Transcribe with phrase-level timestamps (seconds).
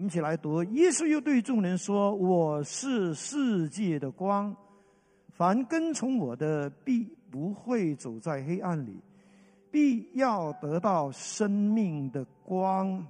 [0.00, 0.64] 我们一起来读。
[0.64, 4.56] 耶稣又对众人说：“我是世界的光，
[5.34, 8.98] 凡跟从我的，必不会走在黑暗里，
[9.70, 13.06] 必要得到生命的光。”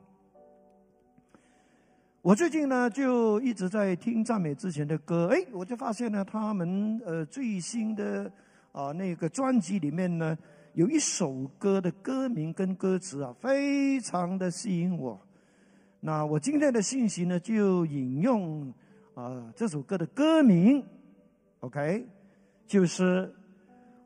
[2.22, 8.28] 我最近呢，就一直在听赞美之前的歌，哎，我就发现呢，他们呃最新的
[8.72, 10.36] 啊那个专辑里面呢，
[10.74, 15.16] 有一首歌的歌名跟歌词啊，非常的吸引我。
[16.02, 18.72] 那我今天的信息呢，就引用
[19.12, 20.82] 啊这首歌的歌名
[21.59, 22.06] ，OK，
[22.66, 23.30] 就是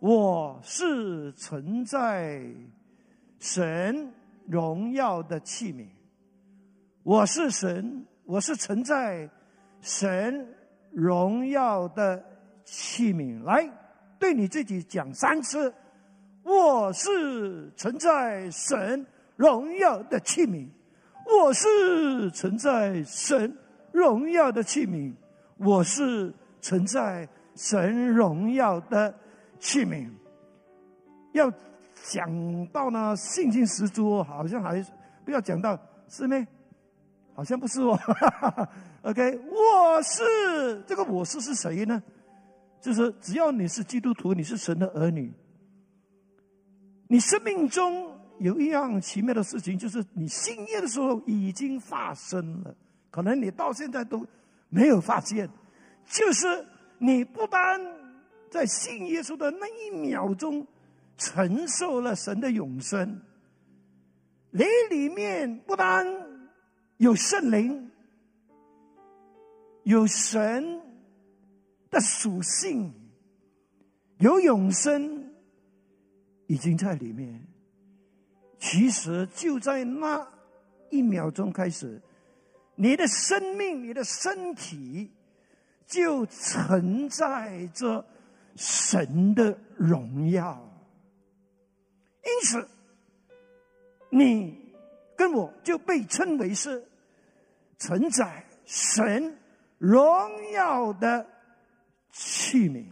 [0.00, 2.44] 我是存在
[3.38, 4.12] 神
[4.48, 5.86] 荣耀的器皿，
[7.04, 9.30] 我是神，我是存在
[9.80, 10.52] 神
[10.90, 12.20] 荣耀的
[12.64, 13.40] 器皿。
[13.44, 13.70] 来，
[14.18, 15.72] 对你自己讲三次，
[16.42, 19.06] 我是存在神
[19.36, 20.68] 荣耀的器皿。
[21.42, 23.54] 我是存在神
[23.92, 25.12] 荣耀的器皿，
[25.56, 29.12] 我是存在神荣耀的
[29.58, 30.08] 器皿。
[31.32, 31.52] 要
[32.10, 34.82] 讲到呢，信心十足，好像还
[35.24, 35.78] 不要讲到
[36.08, 36.46] 是没？
[37.34, 37.98] 好像不是哦。
[39.02, 42.02] OK，我是这个我是是谁呢？
[42.80, 45.32] 就是只要你是基督徒，你是神的儿女，
[47.08, 48.12] 你生命中。
[48.44, 52.76] 有一样奇妙的事情，就是你信耶的时候已经发生了，
[53.10, 54.22] 可能你到现在都
[54.68, 55.48] 没有发现。
[56.06, 56.46] 就是
[56.98, 57.80] 你不单
[58.50, 60.66] 在信耶稣的那一秒钟
[61.16, 63.18] 承受了神的永生，
[64.50, 66.06] 你里面不单
[66.98, 67.90] 有圣灵，
[69.84, 70.82] 有神
[71.90, 72.92] 的属性，
[74.18, 75.32] 有永生
[76.46, 77.42] 已经在里面。
[78.66, 80.26] 其实就在那
[80.88, 82.00] 一秒钟开始，
[82.76, 85.12] 你的生命、你的身体
[85.86, 88.02] 就存在着
[88.56, 90.58] 神的荣耀。
[92.22, 92.66] 因此，
[94.08, 94.58] 你
[95.14, 96.82] 跟我就被称为是
[97.78, 99.36] 承载神
[99.76, 100.02] 荣
[100.54, 101.26] 耀的
[102.12, 102.86] 器皿。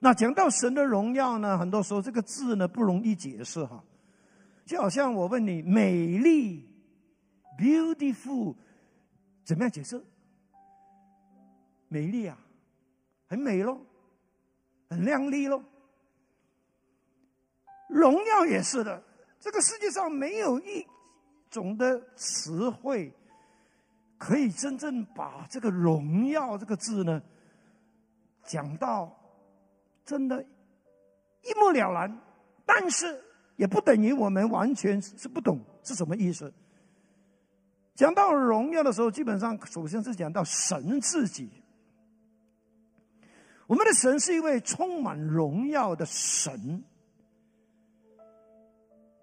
[0.00, 3.84] 那讲到神的荣耀呢，很多时候这个字呢不容易解释哈。
[4.70, 6.64] 就好像我问你，美丽
[7.58, 8.54] ，beautiful，
[9.44, 10.00] 怎么样解释？
[11.88, 12.38] 美丽啊，
[13.26, 13.84] 很美咯，
[14.88, 15.64] 很亮丽咯。
[17.88, 19.02] 荣耀也是的，
[19.40, 20.86] 这个世界上没有一
[21.50, 23.12] 种的词汇
[24.18, 27.20] 可以真正把这个“荣耀”这个字呢
[28.44, 29.20] 讲到
[30.04, 30.40] 真的，
[31.42, 32.20] 一目了然。
[32.64, 33.24] 但是。
[33.60, 36.50] 也不等于我们完全是不懂是什么意思。
[37.94, 41.50] 讲到荣耀的时候，基本上首先是讲到神自己。
[43.66, 46.82] 我们的神是一位充满荣耀的神，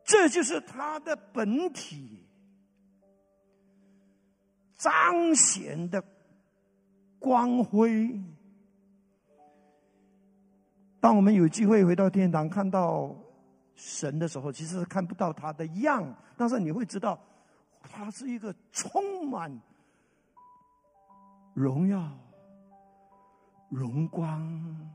[0.04, 2.24] 这就是他的本体
[4.76, 6.04] 彰显的
[7.18, 8.22] 光辉。
[11.00, 13.16] 当我们有机会回到天堂，看到。
[13.78, 16.04] 神的时候，其实是看不到他的样，
[16.36, 17.18] 但是你会知道，
[17.90, 19.62] 他是一个充满
[21.54, 22.12] 荣耀、
[23.70, 24.92] 荣光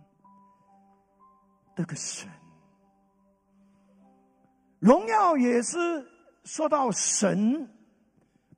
[1.76, 2.28] 的个神。
[4.80, 6.04] 荣耀也是
[6.42, 7.70] 说到神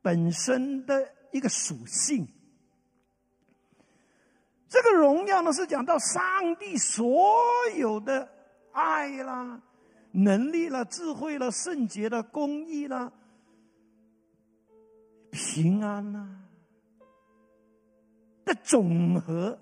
[0.01, 2.27] 本身的一个属性。
[4.71, 7.23] 这个荣耀呢，是讲到上帝所
[7.77, 8.27] 有的
[8.73, 9.61] 爱啦。
[10.17, 13.13] 能力了，智慧了，圣洁的公义了，
[15.33, 16.41] 平安呐
[18.45, 19.59] 的总和，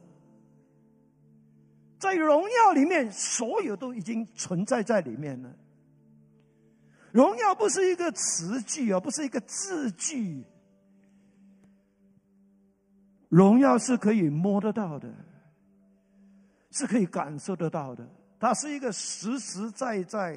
[1.99, 5.51] 在荣耀里面，所有都已经存在在里面了。
[7.13, 10.45] 荣耀不是一个词句啊，不是一个字句，
[13.31, 15.11] 荣耀是可以摸得到的，
[16.73, 18.07] 是可以感受得到的。
[18.43, 20.37] 它是一个实实在在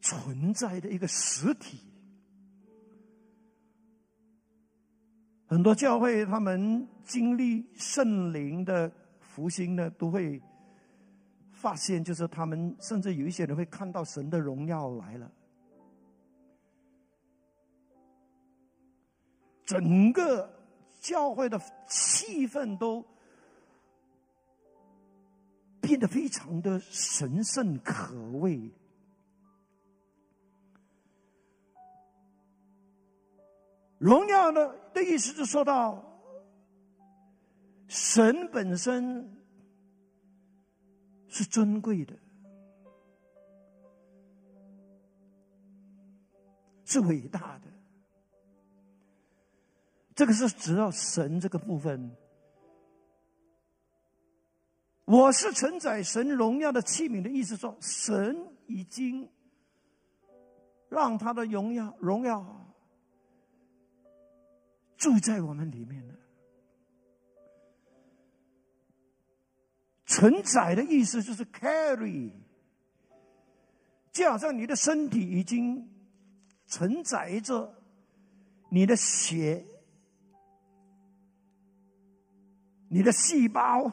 [0.00, 1.78] 存在的一个实体。
[5.46, 8.90] 很多教会他们经历圣灵的
[9.20, 10.40] 复兴呢，都会
[11.50, 15.30] 发现，就是他们甚至有一些人会看到神的荣耀来了，
[19.66, 20.50] 整个
[20.98, 23.04] 教会的气氛都。
[25.82, 28.70] 变得非常的神圣可畏。
[33.98, 36.02] 荣耀的的意思是说到
[37.88, 39.44] 神本身
[41.28, 42.16] 是尊贵的，
[46.84, 47.66] 是伟大的。
[50.14, 52.16] 这个是只要神这个部分。
[55.12, 58.34] 我是承载神荣耀的器皿的意思，说神
[58.66, 59.30] 已经
[60.88, 62.74] 让他的荣耀荣耀
[64.96, 66.14] 住在我们里面了。
[70.06, 72.32] 承载的意思就是 carry，
[74.12, 75.90] 就好像你的身体已经
[76.66, 77.74] 承载着
[78.70, 79.62] 你的血、
[82.88, 83.92] 你的细胞。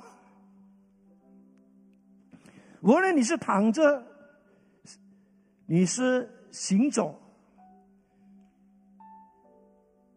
[2.82, 4.04] 无论你是躺着，
[5.66, 7.20] 你是行走，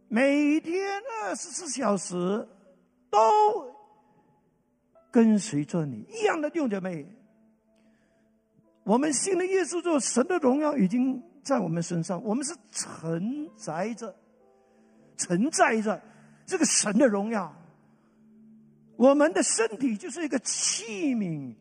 [0.09, 2.49] 每天二十四小时
[3.11, 3.19] 都
[5.11, 7.05] 跟随着你一样的弟兄姐妹。
[8.85, 14.15] 我们信了耶稣之后，神的荣耀已经在我们身上，我们是承载着、
[15.17, 16.01] 承载着
[16.47, 17.55] 这个神的荣耀。
[18.97, 21.57] 我们的身体就是一个器皿。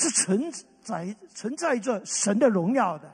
[0.00, 0.50] 是存
[0.80, 3.12] 在存在着神的荣耀的，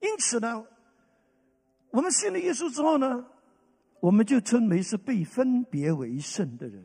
[0.00, 0.66] 因此呢，
[1.90, 3.24] 我们信了耶稣之后呢，
[4.00, 6.84] 我们就称为是被分别为圣的人，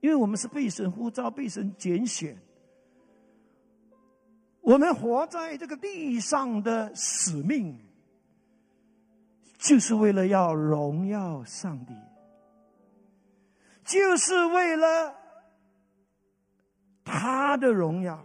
[0.00, 2.36] 因为我们是被神呼召、被神拣选，
[4.60, 7.78] 我们活在这个地上的使命，
[9.56, 11.94] 就是为了要荣耀上帝，
[13.84, 15.22] 就是为了。
[17.04, 18.24] 他的荣耀，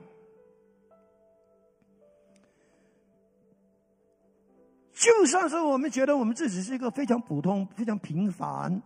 [4.94, 8.82] 就算是我们觉得我们自己是一个非常普通、非常平凡，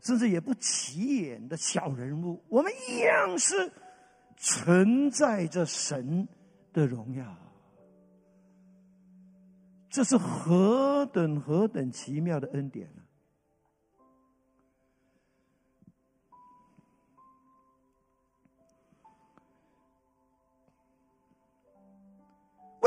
[0.00, 3.70] 甚至也不起眼的小人物，我们一样是
[4.36, 6.26] 存在着神
[6.72, 7.36] 的荣耀。
[9.88, 12.88] 这是何等何等奇妙的恩典！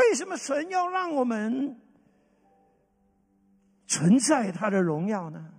[0.10, 1.80] 为什么神要让我们
[3.86, 5.54] 存在他的荣耀呢？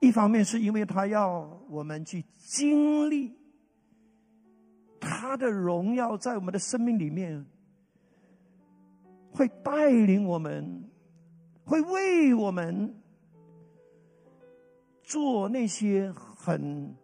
[0.00, 3.36] 一方面是因为他要我们去经历
[4.98, 7.44] 他的荣耀，在我们的生命里面
[9.30, 10.88] 会带领我们，
[11.66, 12.98] 会为我们
[15.02, 16.96] 做那些很。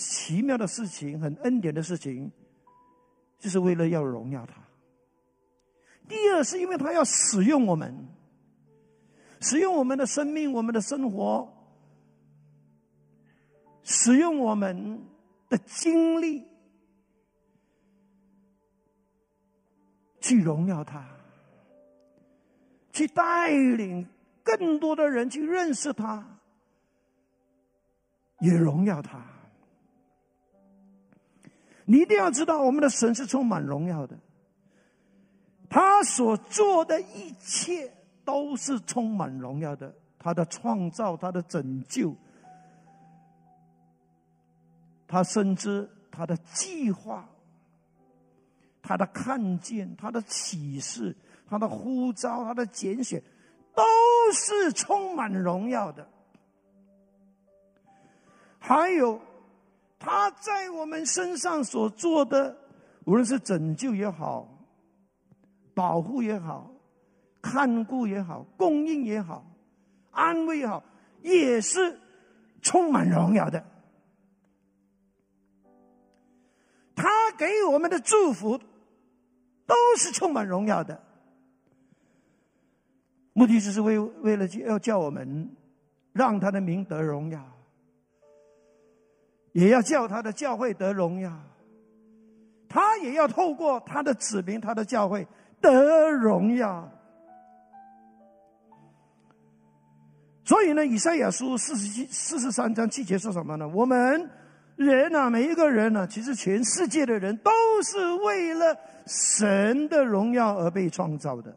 [0.00, 2.32] 奇妙的事情，很恩典的事情，
[3.38, 4.54] 就是为了要荣耀他。
[6.08, 8.08] 第二，是因为他要使用我们，
[9.40, 11.52] 使用我们的生命、我们的生活，
[13.82, 15.04] 使用我们
[15.48, 16.44] 的经历，
[20.20, 21.06] 去荣耀他，
[22.92, 24.08] 去带领
[24.42, 26.40] 更多的人去认识他，
[28.40, 29.22] 也荣耀他。
[31.90, 34.16] 你一定要知道，我们的神是充满荣耀的。
[35.68, 37.92] 他所做的一切
[38.24, 39.92] 都是充满荣耀的。
[40.16, 42.14] 他的创造，他的拯救，
[45.08, 47.28] 他甚至他的计划，
[48.80, 51.16] 他的看见，他的启示，
[51.48, 53.20] 他的呼召，他的拣选，
[53.74, 53.82] 都
[54.32, 56.08] 是充满荣耀的。
[58.60, 59.20] 还有。
[60.00, 62.56] 他在我们身上所做的，
[63.04, 64.48] 无论是拯救也好，
[65.74, 66.72] 保护也好，
[67.42, 69.44] 看顾也好，供应也好，
[70.10, 70.82] 安慰也好，
[71.20, 72.00] 也是
[72.62, 73.62] 充满荣耀的。
[76.96, 78.58] 他给我们的祝福，
[79.66, 80.98] 都是充满荣耀的。
[83.34, 85.54] 目的就是为为了要叫我们，
[86.12, 87.59] 让他的名得荣耀。
[89.52, 91.32] 也要叫他的教会得荣耀，
[92.68, 95.26] 他也要透过他的子民、他的教会
[95.60, 96.88] 得荣耀。
[100.44, 103.68] 所以呢，以赛亚书四十七、四十三章七节说什么呢？
[103.68, 104.30] 我们
[104.76, 107.50] 人啊，每一个人呢，其实全世界的人都
[107.82, 108.76] 是为了
[109.06, 111.56] 神的荣耀而被创造的。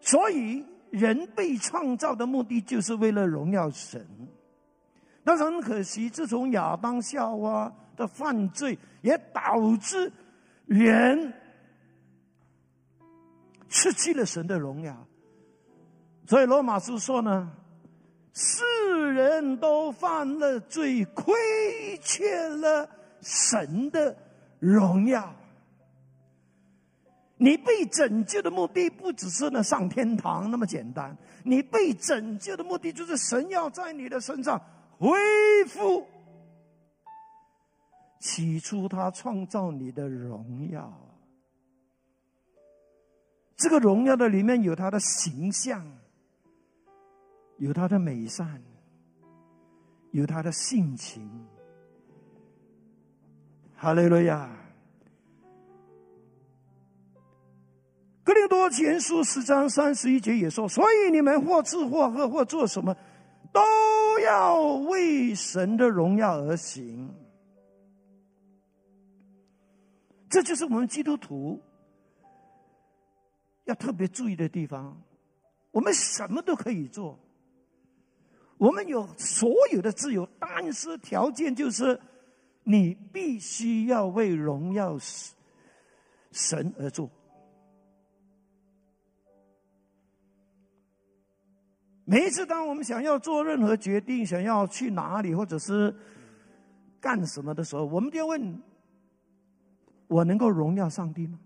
[0.00, 0.64] 所以。
[0.94, 4.06] 人被创造的目的就是为了荣耀神，
[5.24, 10.12] 但是很可惜，自从亚当夏娃的犯罪，也导致
[10.66, 11.32] 人
[13.68, 14.96] 失去了神的荣耀。
[16.26, 17.50] 所以罗马书说呢，
[18.32, 18.64] 世
[19.12, 21.34] 人都犯了罪，亏
[22.02, 22.88] 欠了
[23.20, 24.16] 神的
[24.60, 25.34] 荣耀。
[27.44, 34.58] 你被拯救的目的不只是呢上天堂那么简单，你被拯救的目的就是神要在你的身上
[34.96, 35.12] 恢
[35.66, 36.06] 复
[38.18, 40.90] 起初他创造你的荣耀。
[43.56, 45.84] 这个荣耀的里面有他的形象，
[47.58, 48.62] 有他的美善，
[50.12, 51.46] 有他的性情。
[53.76, 54.63] 哈利路亚。
[58.24, 62.96] 格林多前书十章三十一节也说：“所以你们或吃或喝或做什么，
[63.52, 63.60] 都
[64.20, 67.14] 要为神的荣耀而行。”
[70.30, 71.60] 这就是我们基督徒
[73.64, 74.98] 要特别注意的地方。
[75.70, 77.18] 我们什么都可以做，
[78.56, 82.00] 我们有所有的自由，但是条件就是
[82.62, 84.96] 你必须要为荣耀
[86.30, 87.10] 神而做。
[92.06, 95.94] 每一次，当我们想要做任何决定，想要去哪里，或者是
[97.00, 98.62] 干什么的时候，我们就要问：
[100.06, 101.38] 我能够荣耀上帝吗？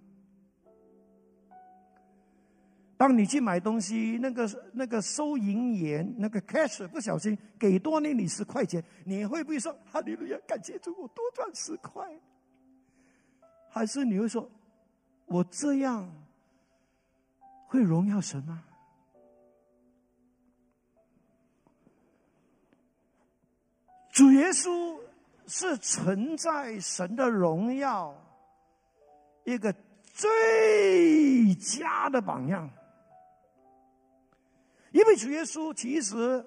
[2.96, 12.04] 当你去买东西，那个那个收银员那个 cash 不小心给多了你十块钱，你会不会说：“哈利路亚，感谢主，我多赚十块？”
[13.70, 14.50] 还是你会说
[15.26, 16.12] ：“我这样
[17.68, 18.64] 会荣耀神吗？”
[24.18, 24.98] 主耶稣
[25.46, 28.12] 是存在神的荣耀
[29.44, 29.72] 一个
[30.12, 32.68] 最佳的榜样，
[34.90, 36.44] 因为主耶稣其实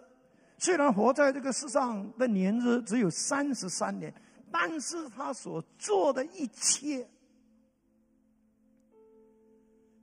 [0.57, 4.13] 虽然活在这个世上的年日只有三十三年，
[4.51, 7.07] 但是他所做的一切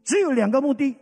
[0.04, 0.96] 只有两个目的，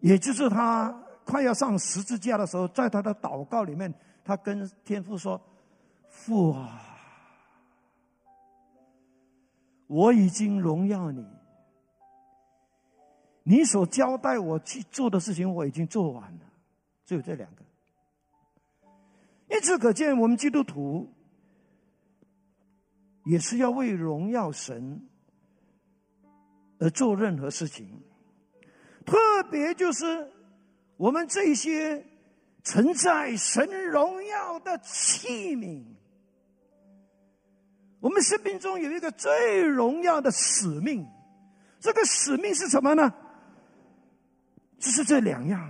[0.00, 3.90] 也就是他快要上十字架的时候，在他的祷告里面。
[4.28, 5.40] 他跟天父说
[6.06, 6.82] ：“父啊，
[9.86, 11.26] 我已经荣耀你，
[13.42, 16.40] 你所交代我去做的事情，我已经做完了，
[17.06, 17.64] 只有这两个。
[19.48, 21.10] 因此可见，我们基督徒
[23.24, 25.08] 也是要为荣耀神
[26.78, 28.02] 而做任何事情，
[29.06, 29.16] 特
[29.50, 30.30] 别就是
[30.98, 32.04] 我们这些。”
[32.68, 35.82] 存在神荣耀的器皿，
[37.98, 41.08] 我们生命中有一个最荣耀的使命。
[41.80, 43.10] 这个使命是什么呢？
[44.78, 45.66] 就是这两样，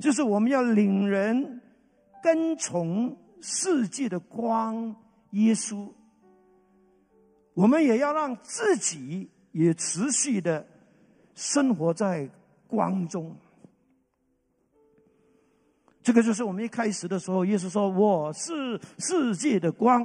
[0.00, 1.62] 就是我们要领人
[2.20, 4.96] 跟从世界的光
[5.30, 5.92] 耶稣，
[7.54, 10.66] 我们也要让自己也持续的
[11.36, 12.28] 生活在
[12.66, 13.32] 光中。
[16.02, 20.04] 这个就是我们一开始的时候，耶稣说：“我是世界的光，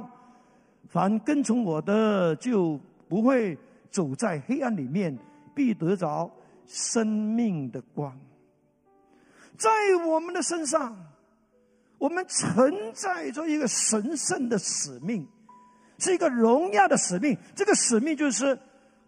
[0.88, 2.78] 凡跟从我的，就
[3.08, 3.58] 不会
[3.90, 5.18] 走在黑暗里面，
[5.56, 6.30] 必得着
[6.66, 8.16] 生命的光。”
[9.58, 9.68] 在
[10.06, 10.96] 我们的身上，
[11.98, 15.26] 我们承载着一个神圣的使命，
[15.98, 17.36] 是一个荣耀的使命。
[17.56, 18.56] 这个使命就是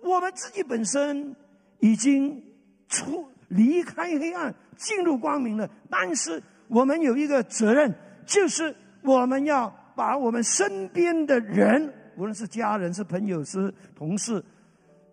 [0.01, 1.37] 我们自己本身
[1.79, 2.43] 已经
[2.89, 6.43] 出离开黑暗，进入光明了，但是。
[6.71, 7.93] 我们有一个责任，
[8.25, 14.43] 就是我们要把我们身边的人，无论是家人、是朋友、是同事、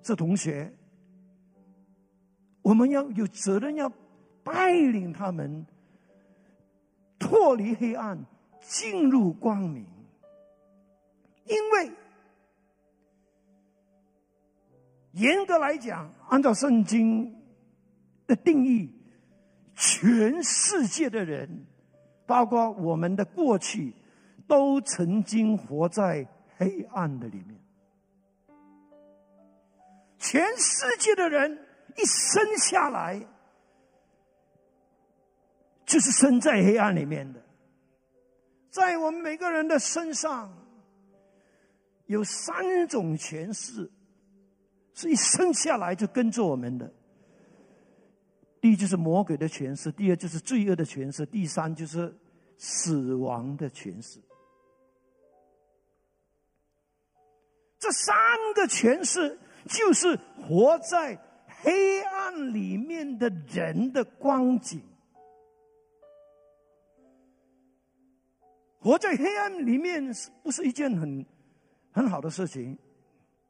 [0.04, 0.72] 是同学，
[2.62, 3.92] 我们要有责任要
[4.44, 5.66] 带领他们
[7.18, 8.24] 脱离黑暗，
[8.62, 9.84] 进入光明。
[11.46, 11.92] 因为
[15.14, 17.36] 严格来讲，按照圣经
[18.28, 18.94] 的定义。
[19.78, 21.68] 全世界的人，
[22.26, 23.94] 包括我们的过去，
[24.48, 27.56] 都曾经活在黑暗的里面。
[30.18, 31.64] 全世界的人
[31.96, 33.24] 一生下来，
[35.86, 37.40] 就是生在黑暗里面的。
[38.72, 40.52] 在我们每个人的身上，
[42.08, 43.92] 有三种权势，
[44.96, 46.92] 是一生下来就跟着我们的。
[48.60, 52.14] 第一就是魔鬼的权势，第二就是罪恶的权势，第三就是
[52.58, 54.20] 死亡的权势。
[57.80, 58.16] 这三
[58.56, 61.16] 个权势就是活在
[61.62, 64.82] 黑暗里面的人的光景。
[68.80, 71.26] 活在黑暗里面是不是一件很
[71.92, 72.78] 很好的事情？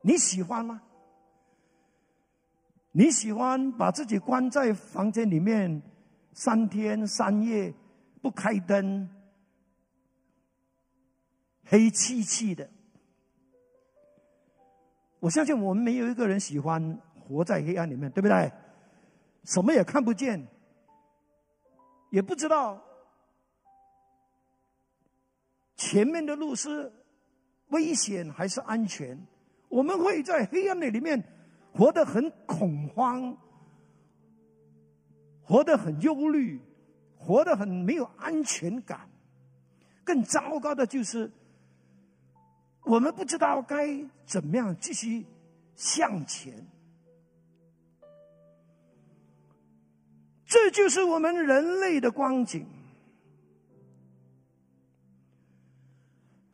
[0.02, 0.82] 你喜欢吗？
[2.98, 5.84] 你喜欢把自己关在房间里面
[6.34, 7.72] 三天三夜
[8.24, 9.08] 不开灯，
[11.64, 12.68] 黑漆漆的？
[15.20, 18.52] 我相信我们没有一个人喜欢活在黑暗里面，对不对？
[19.44, 20.48] 什么也看不见，
[22.10, 22.84] 也不知道。
[25.76, 26.92] 前面的路是
[27.68, 29.16] 危险还是安全？
[29.70, 31.24] 我们会在黑暗的里面
[31.78, 33.38] 活得很恐慌，
[35.44, 36.60] 活得很忧虑，
[37.16, 39.08] 活得很没有安全感。
[40.04, 41.32] 更糟糕的就是，
[42.84, 45.24] 我们不知道该怎么样继续
[45.76, 46.66] 向前。
[50.48, 52.66] 这就是我们人类的光景。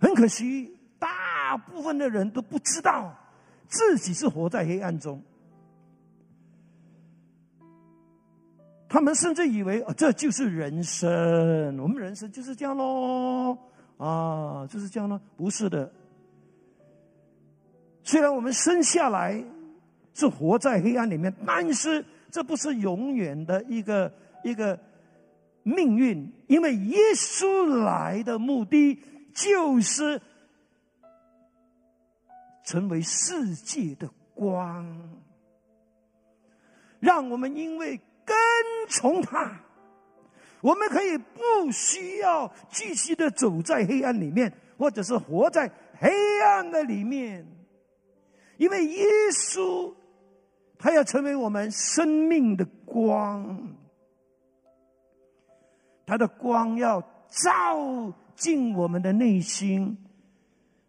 [0.01, 3.15] 很可惜，大部分的人都不知道
[3.73, 5.19] 自己是活在黑暗中。
[8.87, 13.57] 他们甚至以为这就是人生，我们人生就是这样喽，
[13.97, 15.19] 啊，就是这样喽。
[15.35, 15.91] 不是的，
[18.03, 19.43] 虽然我们生下来
[20.13, 24.13] 是活在黑暗里面，但是这不是永远的一个
[24.43, 24.79] 一个
[25.63, 28.99] 命运，因为耶稣来的目的。
[29.35, 30.21] 就是
[32.63, 34.85] 成为世界的光，
[36.99, 38.35] 让我们因为跟
[38.89, 39.59] 从他，
[40.61, 46.09] 我们可以不需要继续的走在黑暗里面，或者是活在黑
[46.41, 47.45] 暗的里面，
[48.57, 49.93] 因为耶稣
[50.77, 53.75] 他要成为我们生命的光，
[56.05, 58.13] 他的光要照。
[58.35, 59.95] 进我们的内心，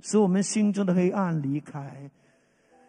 [0.04, 1.80] 使我们心中的黑暗离开；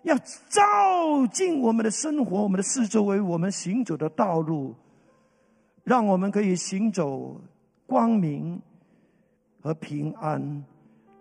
[0.04, 0.18] 要
[0.50, 4.76] 照进我们的生活，我们的四周围，我们行走的道路，
[5.86, 7.40] 让我们可以行走
[7.88, 8.62] 光明
[9.62, 10.66] 和平安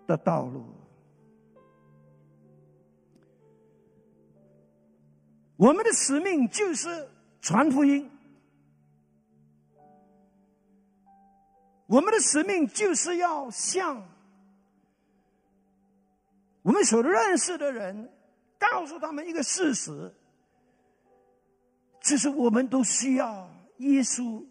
[0.05, 0.65] 的道路。
[5.55, 7.07] 我们的使命就是
[7.39, 8.11] 传福音。
[11.87, 14.03] 我们的使命就是要向
[16.65, 18.09] 我们所认识的人，
[18.57, 20.11] 告诉他们一个事实：，
[22.01, 23.47] 就是我们都需要
[23.77, 24.43] 耶稣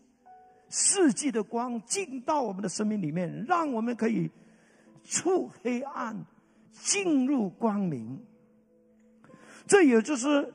[0.68, 4.30] 世纪的光进到我们的生命里面，让我们可以
[5.02, 6.24] 出黑暗，
[6.70, 8.24] 进入光明。
[9.66, 10.54] 这也就是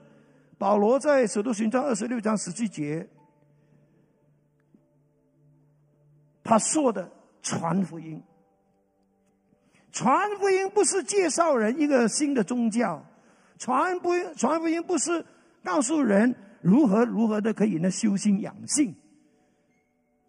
[0.58, 3.06] 保罗在《使徒行传》二十六章十七节。
[6.42, 8.24] 他说的传福音，
[9.92, 13.04] 传福音不是介绍人一个新的宗教，
[13.58, 15.26] 传福音传福音不是
[15.64, 18.96] 告诉人如何如何的可以呢修心养性，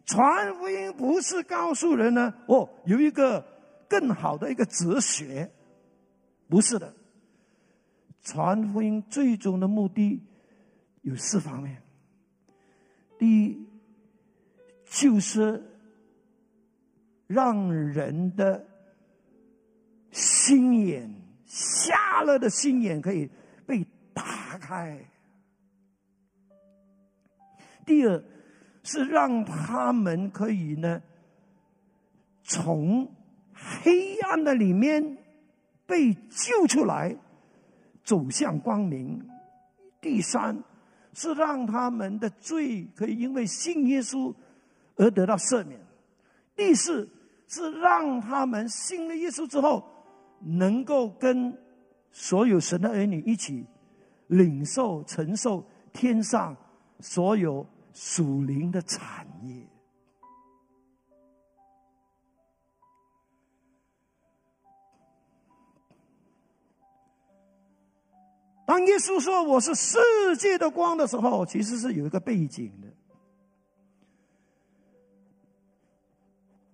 [0.06, 3.44] 传福音不是告诉人呢哦有一个
[3.88, 5.50] 更好的一个哲学，
[6.48, 6.94] 不是的，
[8.22, 10.22] 传福音最终的目的
[11.02, 11.82] 有四方面，
[13.18, 13.66] 第一
[14.84, 15.66] 就是。
[17.32, 18.66] 让人的
[20.50, 21.08] 心眼
[21.46, 23.30] 瞎了的心眼可以
[23.64, 24.98] 被打开。
[27.86, 28.20] 第二
[28.82, 31.00] 是让他们可以呢，
[32.42, 33.08] 从
[33.54, 35.18] 黑暗的里面
[35.86, 37.16] 被救出来，
[38.02, 39.24] 走向光明。
[40.00, 40.64] 第三
[41.14, 44.34] 是让他们的罪可以因为信耶稣
[44.96, 45.80] 而得到赦免。
[46.56, 47.08] 第四。
[47.52, 49.99] 是让他们信了耶稣之后，
[50.40, 51.56] 能够跟
[52.10, 53.66] 所有神的儿女一起
[54.26, 56.56] 领受、承受天上
[56.98, 59.66] 所有属灵的产业。
[68.66, 69.98] 当耶稣说我是世
[70.38, 72.89] 界的光的时候，其实是有一个背景的。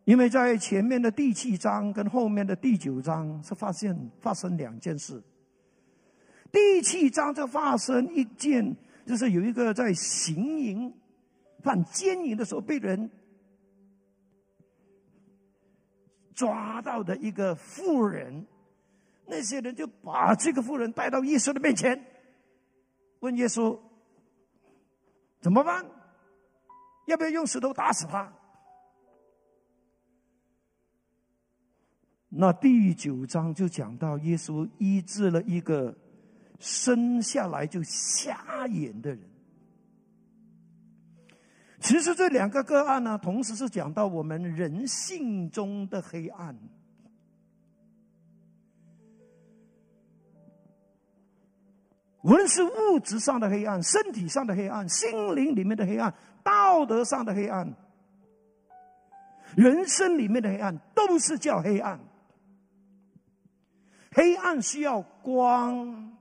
[0.07, 5.21] 因为在前面的第七章跟后面的第九章是发现发生两件事。
[6.53, 10.95] 第七章就发生一件，就是有一个在行淫、
[11.59, 13.11] 犯奸淫的时候被人
[16.37, 18.47] 抓到的一个妇人，
[19.27, 22.01] 那些人就把这个妇人带到耶稣的面前，
[23.19, 23.77] 问耶稣
[25.41, 25.85] 怎么办？
[27.07, 28.33] 要不要用石头打死他？
[32.39, 35.97] 那第九章就讲到耶稣医治了一个
[36.59, 39.21] 生下来就瞎眼的人。
[41.81, 46.55] 其实这两个个案呢，同时是讲到我们人性中的黑暗。
[52.23, 57.73] 无论是物质上的黑暗、身体上的黑暗、心灵里面的黑暗、道德上的黑暗、
[59.57, 61.99] 人生里面的黑暗，都是叫黑暗。
[64.17, 66.17] 黑暗需要光，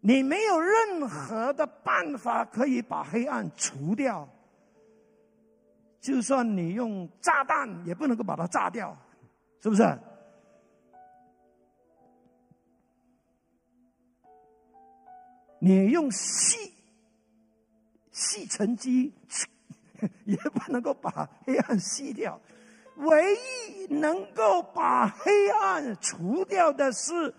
[0.00, 4.28] 你没有任何的办法可以把黑暗除掉，
[6.00, 8.96] 就算你用炸弹也不能够把它炸掉，
[9.60, 9.98] 是不是？
[15.60, 16.72] 你用吸
[18.10, 19.14] 吸尘机
[20.26, 22.40] 也不能够把黑暗吸掉，
[22.96, 27.34] 唯一能够把黑暗除掉的是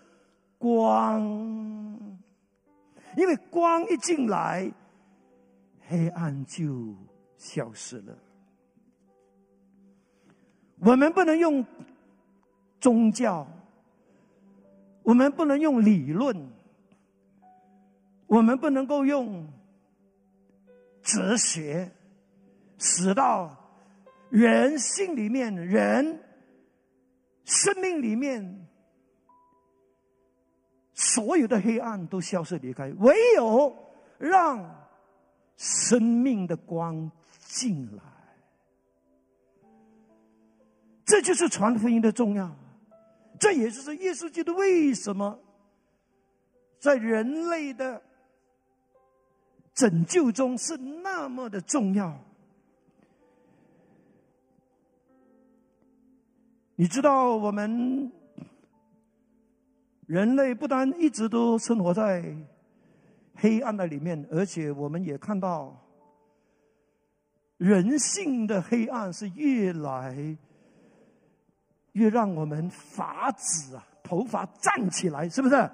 [0.58, 1.22] 光，
[3.16, 4.70] 因为光一进来，
[5.88, 6.94] 黑暗就
[7.36, 8.18] 消失了。
[10.80, 11.64] 我们不能用
[12.80, 13.46] 宗教，
[15.02, 16.52] 我们不能用理论。
[18.26, 19.46] 我们不能够用
[21.02, 21.92] 哲学
[22.78, 23.63] 使到
[24.34, 26.20] 人性里面、人
[27.44, 28.66] 生命里面
[30.92, 33.72] 所有的黑暗都消失离开，唯有
[34.18, 34.88] 让
[35.56, 38.02] 生命的光进来，
[41.04, 42.56] 这就是传福音的重要。
[43.38, 45.38] 这也就是耶稣基督为什么
[46.80, 48.02] 在人类的。
[49.74, 52.16] 拯救中是那么的重要。
[56.76, 58.10] 你知道，我们
[60.06, 62.36] 人类不单一直都生活在
[63.36, 65.76] 黑暗的里面，而且我们也看到
[67.56, 70.36] 人性的黑暗是越来
[71.92, 75.70] 越让我们发指啊，头发站起来，是不是？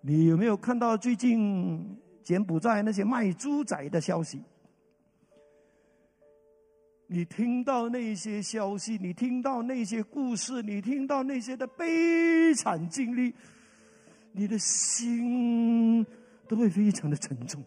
[0.00, 1.98] 你有没有看到最近？
[2.22, 4.40] 柬埔寨那些卖猪仔的消息，
[7.12, 13.34] 你听到那些消息，你听到那些故事，你听到那些的悲惨经历，
[14.32, 16.02] 你的心
[16.48, 17.62] 都会非常的沉重。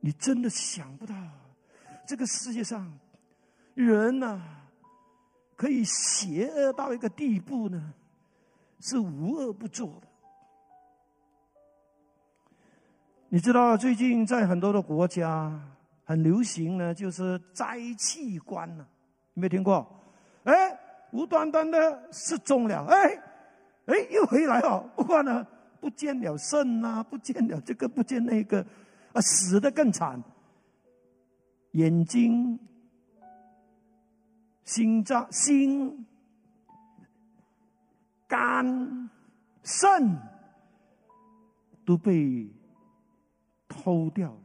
[0.00, 1.14] 你真的想不到，
[2.06, 2.98] 这个世界上
[3.72, 4.42] 人呐，
[5.56, 7.94] 可以邪恶到一个地步呢，
[8.78, 10.08] 是无恶不作的。
[13.30, 15.58] 你知道最近在很多的国家
[16.04, 18.86] 很流行呢，就是摘器官呢，
[19.32, 19.86] 没听过？
[20.44, 20.78] 哎，
[21.12, 23.22] 无端端的失踪了，哎，
[23.86, 25.46] 哎，又回来了，不过呢，
[25.80, 28.60] 不见了肾啊，不见了这个，不见那个，
[29.12, 30.22] 啊，死的更惨，
[31.72, 32.58] 眼睛、
[34.64, 36.06] 心脏、心、
[38.28, 39.08] 肝、
[39.62, 40.18] 肾
[41.84, 42.50] 都被。
[43.66, 44.43] 偷掉了。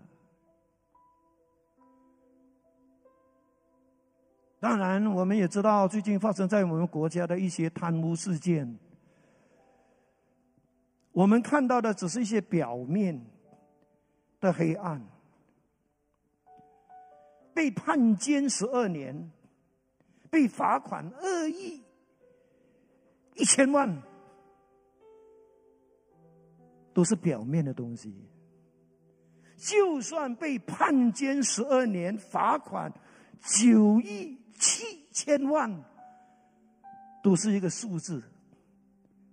[4.60, 8.78] 当然，我们也知道最近发生在我们国家的一些贪污事件。
[11.12, 13.26] 我们看到的只是一些表面
[14.40, 15.02] 的黑暗。
[17.54, 19.32] 被判监十二年，
[20.30, 21.82] 被罚款二亿
[23.36, 24.02] 一千万，
[26.94, 28.14] 都是表面的东西。
[29.58, 32.90] 就算被判监十二年，罚款
[33.42, 35.84] 九亿七千万，
[37.22, 38.24] 都是一个数字，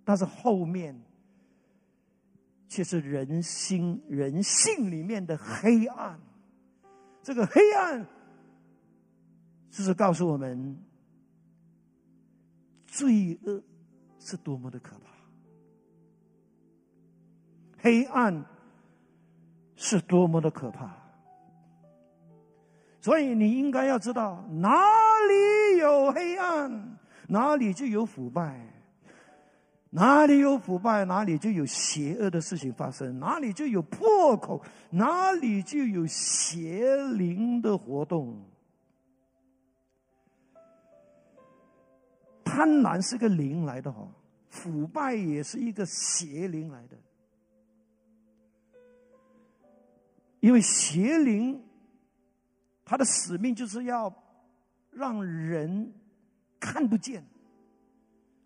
[0.04, 1.00] 但是后面
[2.68, 6.20] 却是人心人性里面的黑暗。
[7.22, 8.06] 这个黑暗，
[9.70, 10.76] 就是告诉我们，
[12.86, 13.62] 罪恶
[14.18, 15.10] 是多么的可怕，
[17.78, 18.44] 黑暗。
[19.78, 21.05] 是多么的可怕！
[23.06, 24.82] 所以你应该要知道，哪
[25.28, 28.50] 里有黑暗，哪里就有腐败；
[29.90, 38.44] 哪里有腐败，哪里就有邪恶的事情发生；哪里就有破口，哪里就有邪灵的活动。
[42.44, 44.04] 贪婪是个灵来的哈，
[44.50, 46.96] 腐败也是一个邪灵来的。
[50.40, 51.62] 因为邪灵，
[52.86, 54.14] 他的使命就是要
[54.92, 55.92] 让人
[56.60, 57.26] 看不见，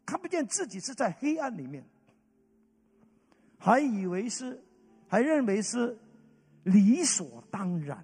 [0.06, 1.84] 看不见自己是在黑暗里面，
[3.58, 4.60] 还以为是，
[5.06, 5.96] 还认为是
[6.64, 8.02] 理所当然。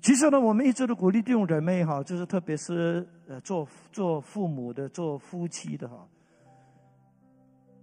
[0.00, 6.08] 其实呢，我们一直都鼓励弟兄姊妹哈，就是特别是呃做做父母的、做夫妻的哈，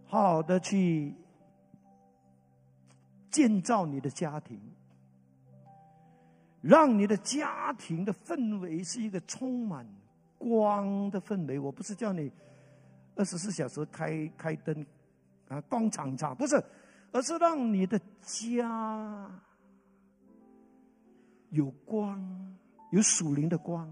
[0.05, 1.13] 好好的去
[3.35, 4.57] 建造你的家庭，
[6.61, 9.85] 让你的家庭的氛围是一个充满
[10.37, 11.59] 光的氛围。
[11.59, 12.31] 我不是叫你
[13.17, 14.85] 二十四小时开开灯
[15.49, 16.55] 啊，光场场不是，
[17.11, 19.29] 而是让你的家。
[21.49, 22.55] 有光，
[22.91, 23.89] 有属灵的光，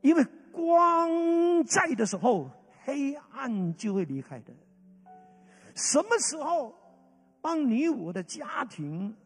[0.00, 2.50] 因为光在的时候，
[2.84, 4.54] 黑暗就会离开的。
[5.74, 6.74] 什么时候，
[7.40, 9.16] 当你我的家庭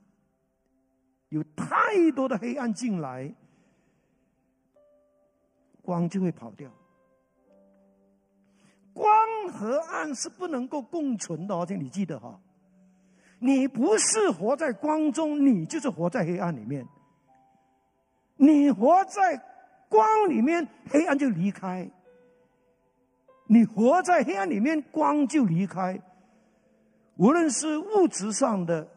[1.28, 3.34] 有太多的黑暗进来，
[5.82, 6.70] 光就会跑掉。
[8.92, 9.12] 光
[9.52, 12.40] 和暗是不能够共存的，而且你记得哈。
[13.40, 16.86] 你不是活在光中，你就是活在黑暗里面。
[18.36, 19.36] 你活在
[19.88, 21.88] 光里面，黑暗就离开；
[23.46, 26.00] 你活在黑暗里面，光就离开。
[27.16, 28.88] 无论是物质上的、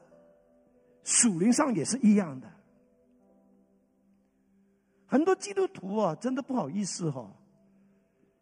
[1.04, 2.52] 属灵上也是一样的。
[5.06, 7.32] 很多基督徒啊，真的不好意思哈，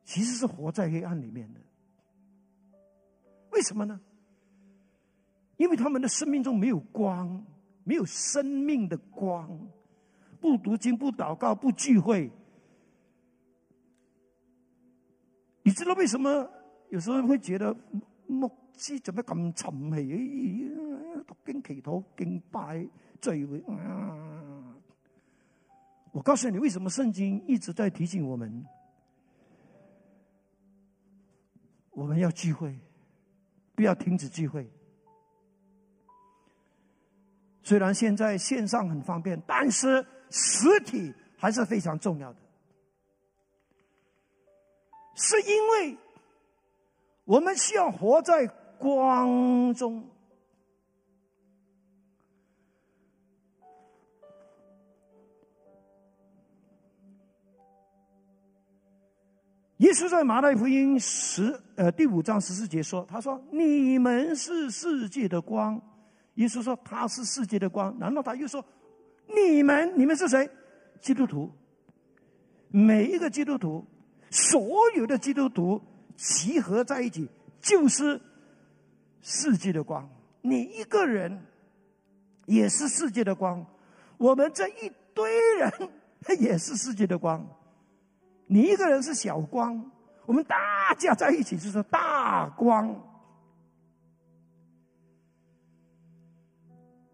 [0.03, 1.59] 其实是活在黑暗里面的。
[3.51, 3.99] 为什么呢？
[5.57, 7.45] 因为他们的生命中没有光，
[7.83, 9.67] 没有生命的光，
[10.41, 12.29] 不读经、不祷告、不聚会，
[15.63, 16.49] 你知道为什么
[16.89, 17.73] 有时候会觉得
[18.27, 20.71] 牧师怎么咁沉气？
[21.27, 22.88] 读经祈祷敬拜
[23.19, 24.75] 聚会啊！
[26.11, 28.65] 我告诉你，为什么圣经一直在提醒我们，
[31.91, 32.77] 我们要聚会，
[33.73, 34.69] 不要停止聚会。
[37.63, 42.39] 虽然现在线上很方便，但是实体还是非常重要的。
[45.15, 45.97] 是因为
[47.23, 48.45] 我们需要活在
[48.77, 50.03] 光中。
[59.77, 65.79] 耶稣在马太福音十呃第五章十四节说：“他说你们是世界的光。”
[66.35, 68.63] 耶稣说他是世界的光，难道他又说
[69.27, 70.49] 你们你们是谁？
[71.01, 71.51] 基督徒，
[72.69, 73.85] 每一个基督徒，
[74.29, 75.81] 所有的基督徒
[76.15, 78.19] 集合在一起就是
[79.27, 80.07] 世界的光。
[80.41, 81.41] 你一个人
[82.45, 83.65] 也是世界的光，
[84.19, 85.89] 我们这一堆人
[86.39, 87.43] 也是世界的光。
[88.45, 89.91] 你一个人是小光，
[90.27, 92.95] 我们大家在一起就是大光。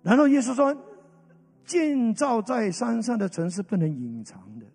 [0.01, 0.75] 然后耶稣说
[1.63, 4.65] ：“建造在山上的城市不能隐藏的，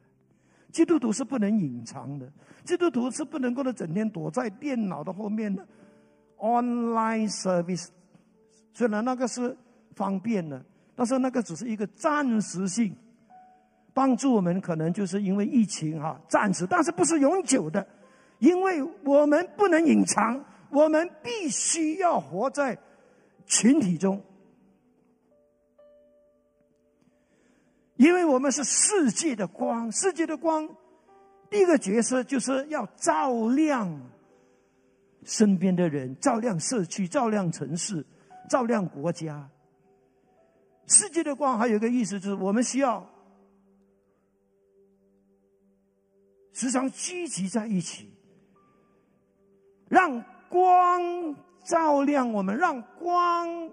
[0.72, 2.32] 基督徒是不能隐藏的，
[2.64, 5.66] 基督徒是不能够的整天躲在电脑的后面的
[6.38, 7.88] online service。
[8.72, 9.56] 虽然那个是
[9.94, 10.62] 方便的，
[10.94, 12.94] 但是那个只是一个暂时性
[13.94, 17.86] 帮助我们，可能就是因为疫情哈暂时，但是不是永久的，
[18.38, 22.78] 因为我们不能隐藏，我们必须要活在
[23.46, 24.22] 群体中。”
[27.96, 30.68] 因为我们是世界的光，世界的光，
[31.48, 33.98] 第一个角色就是要照亮
[35.26, 38.06] 身边的人，照亮社区，照亮城市，
[38.48, 39.50] 照亮国家。
[40.86, 43.04] 世界的光还有一个意思，就是我们需要
[46.52, 48.14] 时常聚集在一起，
[49.88, 53.70] 让光照亮我们，让光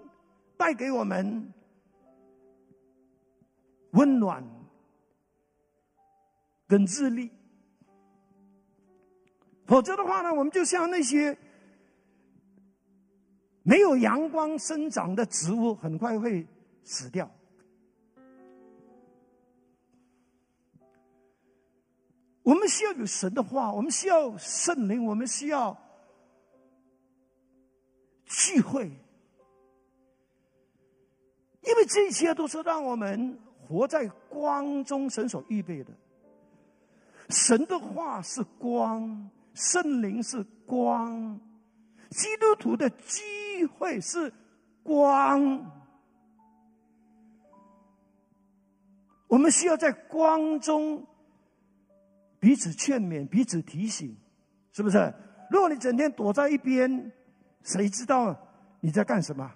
[0.56, 1.50] 带给我们。
[3.92, 4.44] 温暖
[6.66, 7.30] 跟智力，
[9.66, 11.38] 否则的话呢，我们就像那些
[13.64, 16.46] 没有阳光生长的植物，很快会
[16.84, 17.28] 死掉。
[22.42, 25.76] 我们需要有神的话，我们需要圣灵，我们需要
[28.26, 28.84] 聚会。
[31.62, 35.90] 因为这些都是让我们活在光中，神所预备的。
[37.30, 41.40] 神的话是光，圣灵是光，
[42.14, 44.32] 基督徒的机会是
[44.84, 45.82] 光。
[49.26, 51.04] 我们需要在光中
[52.38, 54.16] 彼此劝勉、彼此提醒，
[54.72, 55.12] 是不是？
[55.50, 57.12] 如果你整天躲在一边，
[57.64, 58.36] 谁知道
[58.80, 59.52] 你在干什么？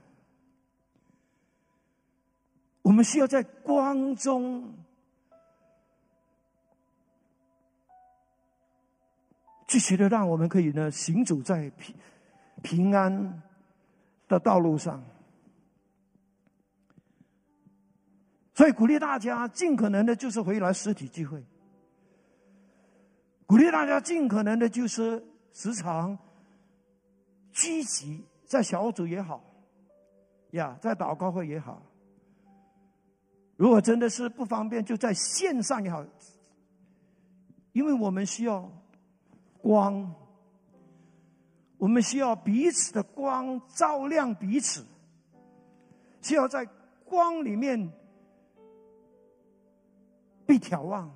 [2.82, 4.74] 我们需要在光中。
[9.68, 11.70] 继续的，让我们可以呢行走在
[12.62, 13.42] 平安
[14.26, 15.02] 的道路上。
[18.54, 21.44] 所以鼓励大家尽可能的，就是回来实体聚会。
[23.46, 26.18] 鼓励大家尽可能的，就是时常
[27.52, 29.42] 积极在小组也好，
[30.50, 31.82] 呀，在祷告会也好。
[33.56, 36.04] 如果真的是不方便，就在线上也好，
[37.72, 38.70] 因为我们需要。
[39.60, 40.14] 光，
[41.78, 44.84] 我们需要彼此的光照亮彼此，
[46.20, 46.68] 需要在
[47.04, 47.90] 光里面
[50.44, 51.08] 被眺望。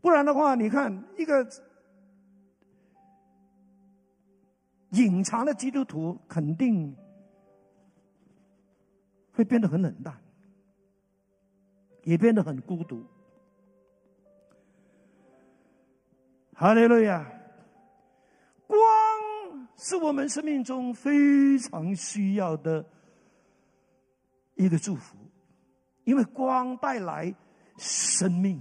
[0.00, 1.46] 不然的话，你看一个
[4.92, 6.96] 隐藏的基督徒，肯定
[9.32, 10.18] 会变得很冷淡，
[12.04, 13.04] 也变得很孤独。
[16.54, 17.30] 哈利路亚！
[18.66, 18.78] 光
[19.82, 22.84] 是我们生命中非常需要的
[24.54, 25.16] 一个祝福，
[26.04, 27.34] 因为光带来
[27.78, 28.60] 生命。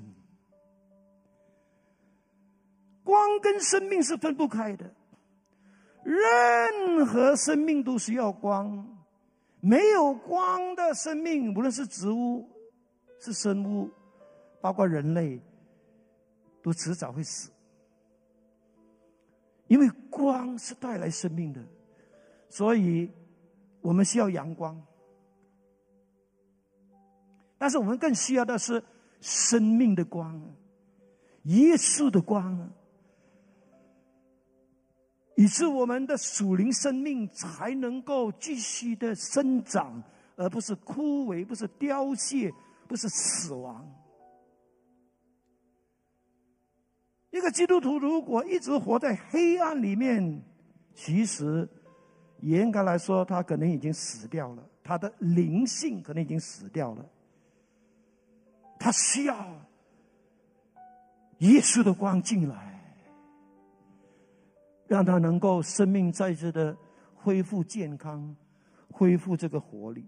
[3.03, 4.89] 光跟生命是分不开的，
[6.03, 8.87] 任何生命都需要光。
[9.59, 12.47] 没有光的生命，无论是植物、
[13.19, 13.91] 是生物，
[14.61, 15.41] 包括人类，
[16.63, 17.51] 都迟早会死。
[19.69, 21.63] 因为光是带来生命的，
[22.49, 23.09] 所以
[23.81, 24.79] 我们需要阳光。
[27.57, 28.83] 但是我们更需要的是
[29.21, 30.41] 生命的光，
[31.43, 32.71] 耶稣的光，
[35.35, 40.01] 以致我们的属灵生命才能够继续的生长，
[40.35, 42.51] 而不是枯萎，不是凋谢，
[42.87, 43.87] 不是死亡。
[47.31, 50.41] 一个基督徒如果一直活在黑暗里面，
[50.95, 51.67] 其实
[52.41, 57.05] 严格来说，他可能已经死掉了，他的灵性可能已经死掉了。
[58.79, 59.35] 他需要
[61.39, 62.81] 耶稣的光进来，
[64.87, 66.75] 让他能够生命再次的
[67.13, 68.35] 恢复健康，
[68.91, 70.05] 恢复这个活力。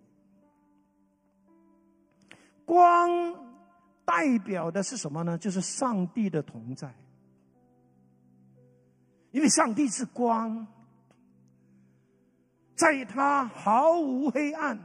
[2.66, 3.10] 光
[4.04, 5.38] 代表的是什么呢？
[5.38, 6.92] 就是上帝的同在。
[9.32, 10.68] 因为上帝是光，
[12.76, 14.78] 在他毫无黑暗。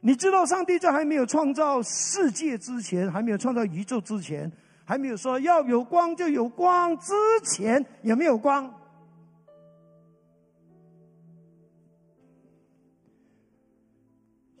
[0.00, 4.50] 你知道，上帝在还没有创造世界之前，还没有创造宇宙之前，
[4.84, 7.12] 还没有说要有光就有光之
[7.44, 8.72] 前，有没有光？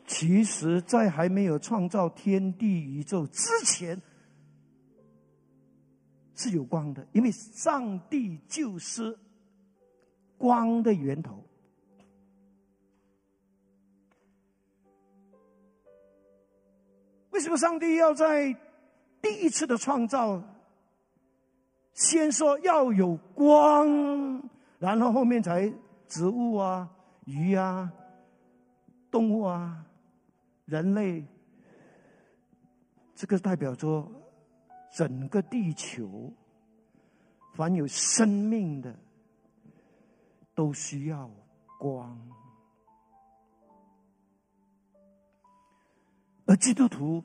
[0.06, 4.00] 其实，在还没有创造天地宇宙之前。
[6.36, 9.18] 是有光的，因为上帝就是
[10.36, 11.42] 光的源头。
[17.30, 18.54] 为什么上帝要在
[19.22, 20.42] 第一次的创造
[21.94, 23.88] 先说要有光，
[24.78, 25.72] 然后后面才
[26.06, 26.88] 植物啊、
[27.24, 27.90] 鱼啊、
[29.10, 29.84] 动物啊、
[30.66, 31.24] 人类？
[33.14, 34.06] 这个代表着。
[34.96, 36.32] 整个地球，
[37.52, 38.98] 凡有生命的，
[40.54, 41.30] 都需要
[41.78, 42.18] 光，
[46.46, 47.22] 而基督徒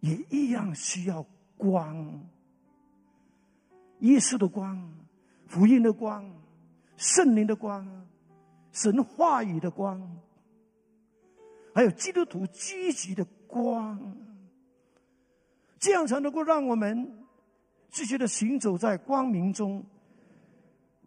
[0.00, 1.24] 也一样需要
[1.56, 2.22] 光。
[4.00, 4.92] 耶稣的光、
[5.46, 6.30] 福音的光、
[6.98, 8.06] 圣灵的光、
[8.72, 10.20] 神话语的光，
[11.74, 14.33] 还有基督徒积极的光。
[15.84, 17.26] 这样才能够让我们
[17.90, 19.84] 继续的行走在光明中，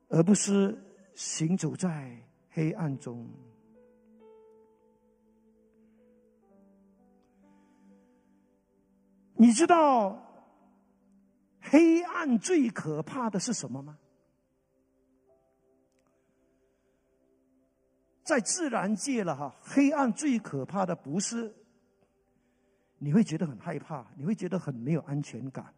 [0.08, 0.78] 而不是
[1.16, 2.16] 行走在
[2.52, 3.28] 黑暗中。
[9.34, 10.16] 你知道
[11.60, 13.98] 黑暗最可怕的是什么吗？
[18.24, 21.52] 在自然界了哈，黑暗最可怕的不是
[22.98, 25.74] 你会觉得很害怕，你会觉得很没有安全感，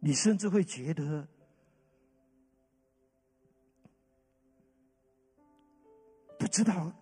[0.00, 1.26] 你甚至会觉得
[6.38, 6.92] 不知道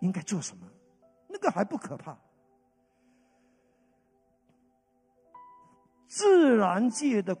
[0.00, 0.66] 应该做什么，
[1.28, 2.18] 那个还不可怕。
[6.06, 7.36] 自然界的。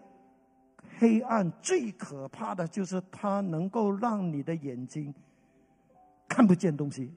[1.00, 5.14] 黑暗最可怕的就是它能够让你的眼睛
[6.28, 7.14] 看不见东西。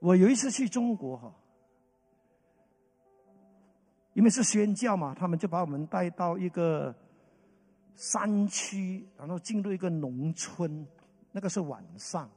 [0.00, 1.34] 我有一次去中国哈，
[4.12, 6.94] 因为是宣教嘛，他们就把我们带到一个
[7.94, 10.86] 山区，然后进入一个农村，
[11.32, 12.30] 那个是晚上。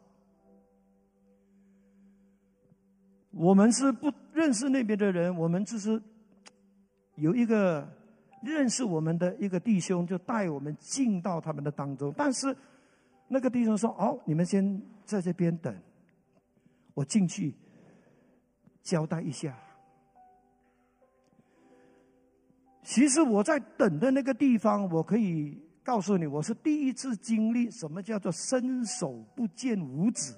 [3.31, 6.01] 我们是不认识那边的人，我们只是
[7.15, 7.87] 有一个
[8.41, 12.11] 认识我们的一个弟兄，就带我们进到他们的当中。
[12.17, 12.55] 但是
[13.27, 15.73] 那个弟兄说：“哦，你们先在这边等，
[16.99, 17.55] 我进去
[18.83, 19.57] 交代一下。”
[22.83, 30.33] 其实我在等的那个地方，我可以告诉你，我是第一次经历什么叫做伸手不见五指。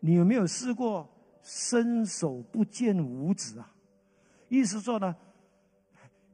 [0.00, 1.08] 你有没有试过
[1.42, 3.72] 伸手不见五指啊？
[4.48, 5.14] 意思说呢，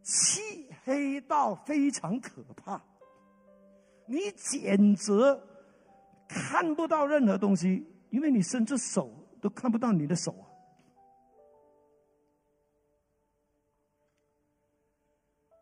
[0.02, 0.40] 漆
[0.84, 2.82] 黑到非常可怕，
[4.06, 5.12] 你简直
[6.26, 10.44] 看不到任何东西，因为你伸着手都看不到你的手啊。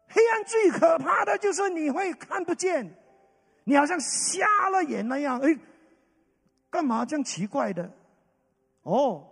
[0.08, 2.96] 黑暗最可怕的就是你会看不见，
[3.64, 5.58] 你好像瞎了眼那样，哎。
[6.68, 7.90] 干嘛这样奇怪的？
[8.82, 9.26] 哦，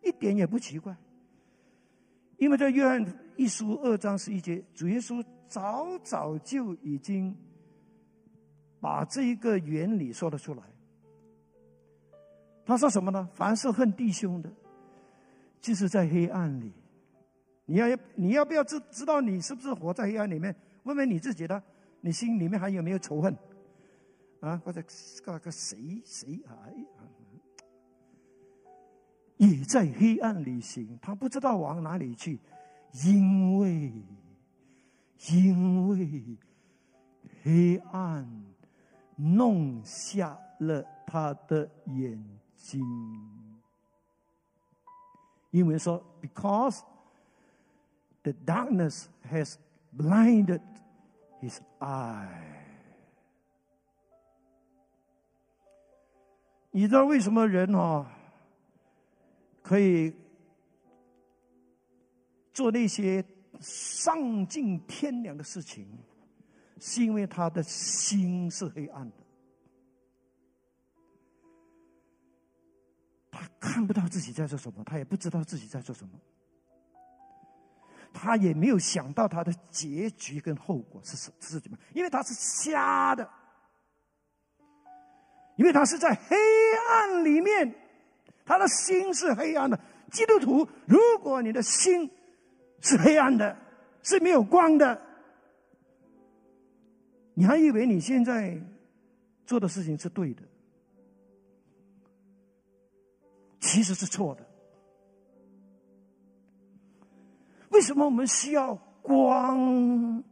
[0.00, 0.94] 一点也不奇怪，
[2.36, 3.04] 因为在约翰
[3.36, 7.34] 一书二章十一节，主耶稣早早就已经
[8.80, 10.62] 把这一个原理说了出来。
[12.70, 13.28] 他说什么呢？
[13.34, 14.48] 凡是恨弟兄的，
[15.60, 16.72] 就是在黑暗里。
[17.66, 20.54] 你要你要不要知知道你是不是活在黑暗里面？
[20.84, 21.60] 问问你自己的，
[22.00, 23.36] 你心里面还有没有仇恨？
[24.40, 24.80] 啊，或者
[25.24, 26.54] 个个谁谁啊？
[29.36, 32.38] 也在黑暗里行，他不知道往哪里去，
[33.04, 33.92] 因为
[35.32, 36.38] 因为
[37.42, 38.26] 黑暗
[39.16, 42.22] 弄瞎了他的眼
[42.60, 42.80] 心。
[45.50, 46.82] 因为说，because
[48.22, 49.56] the darkness has
[49.96, 50.60] blinded
[51.40, 52.28] his eye。
[56.70, 58.06] 你知道为什么人哦
[59.62, 60.14] 可以
[62.52, 63.24] 做那些
[63.58, 65.88] 丧尽天良的事情？
[66.78, 69.19] 是因为他的心是黑暗的，
[73.30, 76.18] 他看不到自己在做什么，他也不知道自己在做什么，
[78.12, 83.28] 他也没有想到他的结局跟后果是什是什么，因为他是瞎的。
[85.56, 86.36] 因为他是在黑
[86.88, 87.74] 暗里面，
[88.46, 89.78] 他的心是黑暗的。
[90.10, 92.10] 基督徒，如果你的心
[92.80, 93.54] 是黑暗的，
[94.02, 94.98] 是没有光的，
[97.34, 98.58] 你还以为你现在
[99.44, 100.42] 做的事情是对的，
[103.60, 104.46] 其实是错的。
[107.70, 110.24] 为什么我们需要光？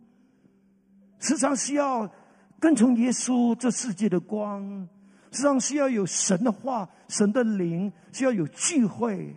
[1.20, 2.10] 时常需要
[2.58, 4.88] 跟从耶稣这世界的光。
[5.30, 9.36] 时常需要有神的话、神的灵，需要有聚会，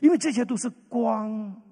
[0.00, 1.62] 因为这些都是光，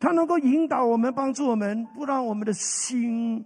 [0.00, 3.44] 它能够引导我们、帮助我们，不让我们的心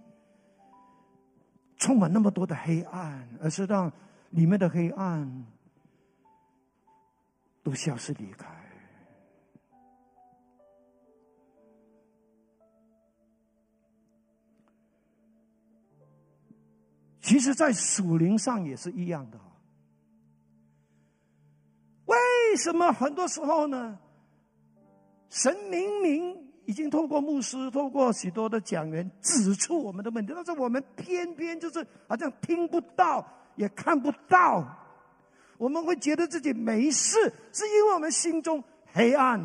[1.75, 3.91] 充满那么多的黑暗，而是让
[4.29, 5.45] 里面的黑暗
[7.69, 8.47] 都消失离开。
[17.21, 19.39] 其实，在属灵上也是一样的。
[22.05, 22.17] 为
[22.55, 23.99] 什么很多时候呢？
[25.29, 33.23] 神明明已经透过牧师、透过许多的讲员指出我们的问题，但是我们偏偏就是好像听不到，
[33.55, 34.65] 也看不到。
[35.59, 39.39] 我们会觉得自己没事，是因为我们心中黑暗，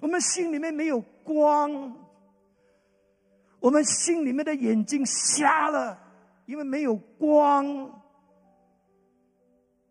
[0.00, 1.96] 我们心里面没有光。
[3.58, 5.98] 我们心里面的眼睛瞎了，
[6.44, 7.90] 因为没有光。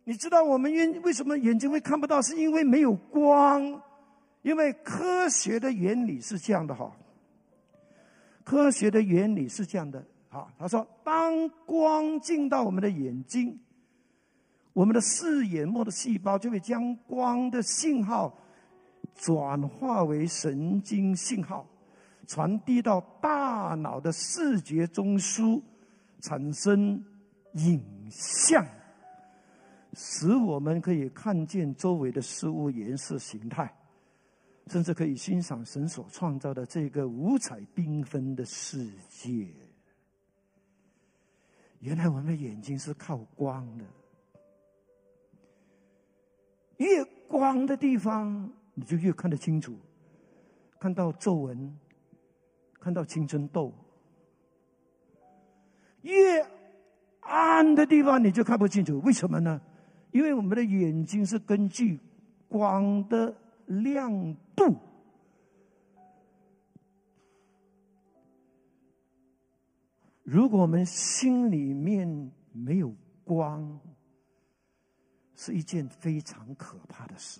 [0.03, 2.21] 你知道我们因为什么眼睛会看不到？
[2.21, 3.81] 是因为没有光，
[4.43, 6.95] 因为科学的原理是这样的哈，
[8.43, 10.47] 科学的原理是这样的啊。
[10.59, 13.59] 他说，当光进到我们的眼睛，
[14.75, 18.37] 我们的视眼膜的细胞就会将光的信号
[19.15, 21.65] 转化为神经信号，
[22.27, 25.61] 传递到大脑的视觉中枢，
[26.19, 27.01] 产生
[27.53, 28.67] 影像，
[29.93, 33.73] 使我们可以看见周围的事物颜色形态。
[34.67, 39.47] 甚至可以欣赏神所创造的这个五彩缤纷的世界。
[41.79, 43.85] 原来我们的眼睛是靠光的，
[46.77, 49.77] 越光的地方，你就越看得清楚，
[50.79, 51.77] 看到皱纹，
[52.79, 53.71] 看到青春痘；
[56.01, 56.45] 越
[57.21, 58.99] 暗的地方，你就看不清楚。
[59.01, 59.61] 为什么呢？
[60.11, 61.99] 因为我们的眼睛是根据
[62.47, 63.35] 光的。
[63.67, 64.77] 亮度，
[70.21, 73.79] 如果我们心里面没有光，
[75.45, 77.39] 是一件非常可怕的事。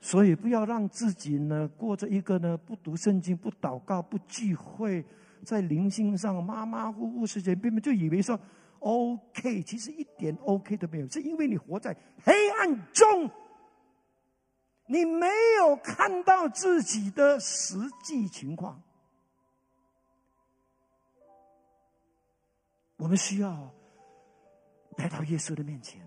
[0.00, 5.04] 所以，不要让自己呢过着一个呢不读圣经、不祷告、不聚会，
[5.44, 8.38] 在灵性上马马虎虎，时间根本就以为说。
[8.80, 13.30] OK，其实一点 OK 都没有，是因为你活在黑暗中，
[14.86, 18.82] 你没有看到自己的实际情况。
[22.96, 23.72] 我们需要
[25.02, 26.00] 来到耶稣的面前，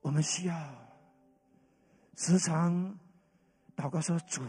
[0.00, 0.74] 我们需要
[2.16, 2.98] 时常
[3.76, 4.40] 祷告说：“主，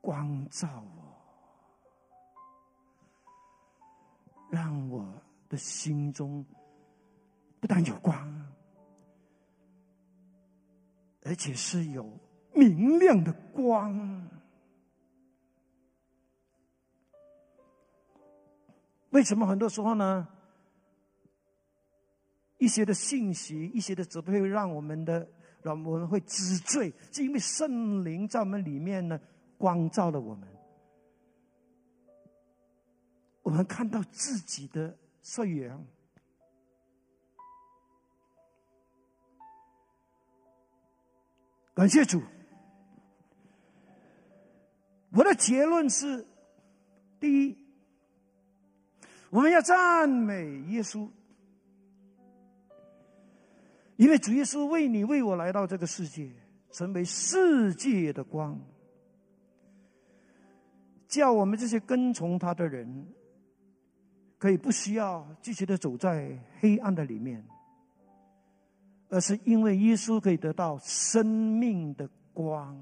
[0.00, 1.02] 光照我。”
[4.48, 5.12] 让我
[5.48, 6.46] 的心中
[7.58, 8.52] 不但有光，
[11.24, 12.08] 而且是有
[12.54, 14.30] 明亮的光。
[19.12, 20.28] 为什么很多时候呢？
[22.58, 25.28] 一些的信息，一些的责备，会让我们的
[25.62, 29.20] 让我们会知罪，是因为圣灵在我们里面呢，
[29.58, 30.48] 光照了我们。
[33.42, 35.84] 我们看到自己的衰员，
[41.74, 42.22] 感谢主。
[45.10, 46.24] 我的结论是：
[47.18, 47.58] 第一，
[49.32, 51.08] 我们要赞美耶稣，
[53.96, 56.30] 因为主耶稣为你为我来到这个世界，
[56.70, 58.60] 成为世界的光，
[61.08, 63.06] 叫我们这些跟从他的人。
[64.38, 67.44] 可以不需要继续的走在黑暗的里面，
[69.08, 72.76] 而是因为耶稣可以得到生命的光，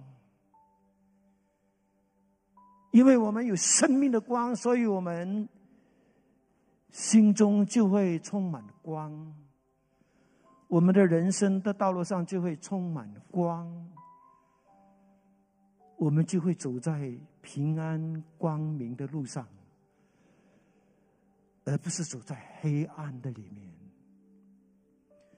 [2.92, 5.46] 因为我们有生命的光，所以我们
[6.90, 9.34] 心中就会充满光，
[10.68, 13.90] 我们的人生的道路上就会充满光，
[15.96, 19.46] 我们就会走在平安光明的路上。
[21.66, 23.70] 而不是走在黑暗的里面。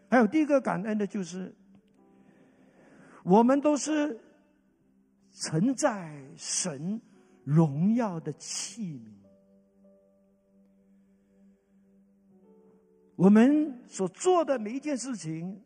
[0.09, 1.55] 还有第一个感恩的就是，
[3.23, 4.19] 我们都是
[5.33, 6.99] 承载神
[7.45, 9.22] 荣耀的器皿。
[13.17, 15.61] 我们所做的每一件事情，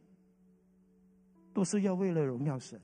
[1.53, 2.81] 都是要为了荣耀神。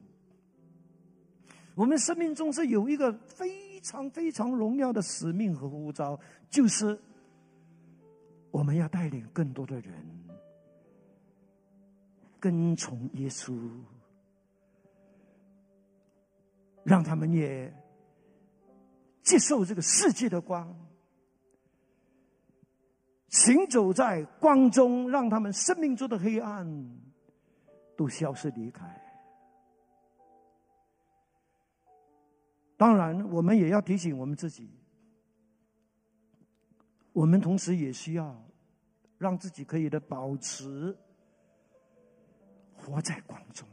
[1.75, 6.19] 我们生命中是有一个非常非常荣耀的使命和呼召，
[6.51, 6.99] 就是。
[8.53, 9.95] 我们要带领更多的人
[12.39, 13.59] 跟从耶稣，
[16.85, 17.73] 让他们也
[19.23, 20.77] 接受这个世界的光，
[23.33, 26.67] 行走在光中，让他们生命中的黑暗
[27.97, 28.85] 都消失离开。
[32.77, 34.71] 当然，我们也要提醒我们自己。
[37.15, 38.37] 我们同时也需要
[39.19, 40.97] 让自己可以的保持
[42.75, 43.67] 活在光中，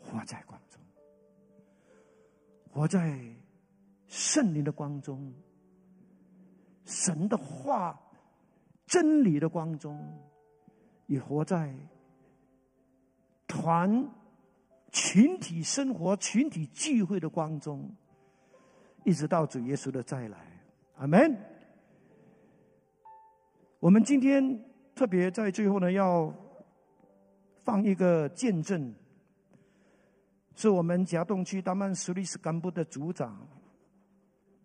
[0.00, 0.80] 活在光中，
[2.70, 3.18] 活在
[4.06, 5.32] 圣灵的光中，
[6.86, 8.00] 神的话、
[8.86, 10.00] 真理的光中，
[11.06, 11.74] 也活在
[13.46, 14.08] 团
[14.92, 17.90] 群体生活、群体聚会的光中。
[19.04, 20.38] 一直到主耶稣的再来，
[20.96, 21.36] 阿门。
[23.78, 24.64] 我们今天
[24.94, 26.32] 特别在最后呢，要
[27.62, 28.94] 放一个见证，
[30.54, 33.46] 是我们甲洞区达曼苏利斯干部的组长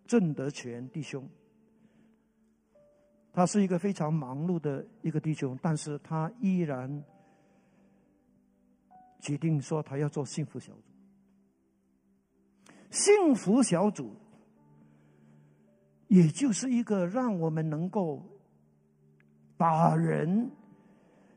[0.06, 1.28] 郑德全弟兄。
[3.32, 7.02] 他是一个非常忙碌的一个弟兄，但是他依然
[9.20, 10.82] 决定说他要做幸福小组。
[12.90, 14.14] 幸福小组，
[16.08, 18.22] 也就是一个让我们能够
[19.56, 20.50] 把人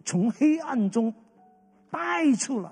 [0.04, 1.14] 从黑暗中
[1.90, 2.72] 带出来，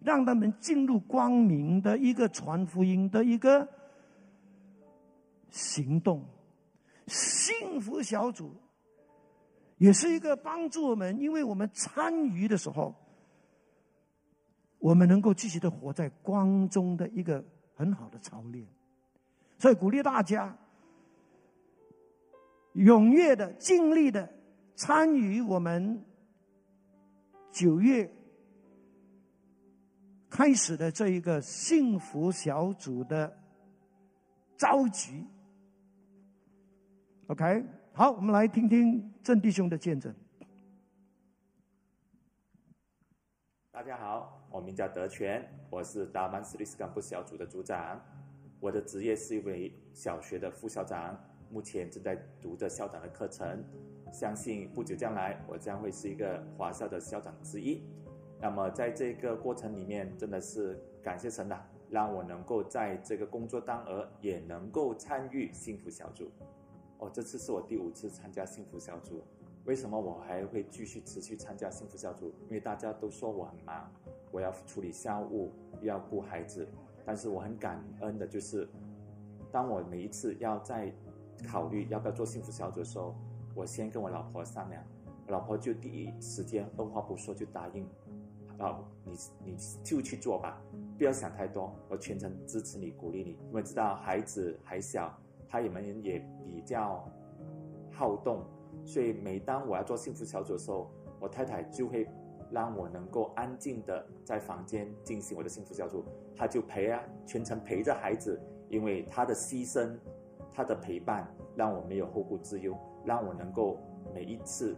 [0.00, 3.66] 让他们进入光明的一个传福音的一个
[5.48, 6.22] 行动。
[7.06, 8.54] 幸福小组
[9.78, 12.94] 也是一个帮助我们，因为我们参与的时候，
[14.78, 17.44] 我们能够继续的活在光中的一个
[17.74, 18.66] 很好的操练。
[19.58, 20.56] 所以鼓励大家
[22.74, 24.32] 踊跃的、尽力的
[24.74, 26.04] 参与我们
[27.50, 28.10] 九月
[30.30, 33.36] 开始的这一个幸福小组的
[34.56, 35.26] 召集。
[37.32, 37.64] OK，
[37.94, 40.14] 好，我们来听听郑弟兄的见证。
[43.70, 47.98] 大家好，我名叫德全，我是达曼斯利斯干部小组的组长。
[48.60, 51.18] 我的职业是一位小学的副校长，
[51.50, 53.64] 目前正在读着校长的课程。
[54.12, 57.82] 相信不久将来，我将会是一个华校的校长之一。
[58.38, 61.58] 那么在这个过程里面，真的是感谢神呐，
[61.88, 66.30] 让我能够在这个工作当儿也能够参与幸福小组。
[67.02, 69.20] 哦，这次是我第五次参加幸福小组。
[69.64, 72.32] 为什么我还会继续持续参加幸福小组？
[72.44, 73.92] 因为大家都说我很忙，
[74.30, 75.50] 我要处理家务，
[75.82, 76.66] 要顾孩子。
[77.04, 78.68] 但是我很感恩的就是，
[79.50, 80.94] 当我每一次要在
[81.44, 83.16] 考虑要不要做幸福小组的时候，
[83.52, 84.80] 我先跟我老婆商量，
[85.26, 87.84] 老婆就第一时间二话不说就答应，
[88.58, 89.12] 啊，你
[89.44, 90.62] 你就去做吧，
[90.96, 93.30] 不要想太多，我全程支持你，鼓励你。
[93.48, 95.12] 因为知道孩子还小。
[95.52, 97.06] 他们也比较
[97.90, 98.42] 好动，
[98.86, 100.90] 所以每当我要做幸福小组的时候，
[101.20, 102.08] 我太太就会
[102.50, 108.40] 让我能够安静的在房间进行我的幸福小组，她就陪啊，全程陪着孩子，
[108.70, 109.94] 因为她的牺牲，
[110.50, 112.74] 她的陪伴，让我没有后顾之忧，
[113.04, 113.78] 让我能够
[114.14, 114.74] 每一次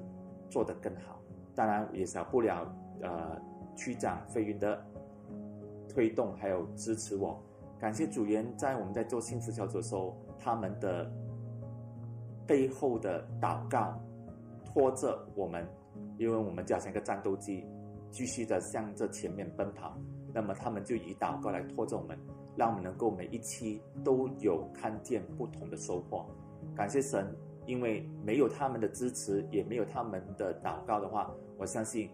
[0.51, 1.21] 做得更好。
[1.55, 2.67] 当然也少不了
[3.01, 3.41] 呃
[3.77, 4.85] 区长飞云的
[5.89, 7.41] 推动还有支持我，
[7.79, 10.17] 感谢组员在我们在做幸福小组的时候。
[10.39, 11.11] 他们的
[12.47, 13.99] 背后的祷告
[14.65, 15.67] 拖着我们，
[16.19, 17.65] 因为我们就好像一个战斗机，
[18.11, 19.97] 继续的向着前面奔跑。
[20.33, 22.19] 那么他们就以祷告来拖着我们，
[22.57, 26.27] 让我们能够每一期都有看见不同的收获。
[26.75, 27.33] 感谢神，
[27.67, 32.11] 因为没有他们的支持，也没有他们的祷告的话，我相信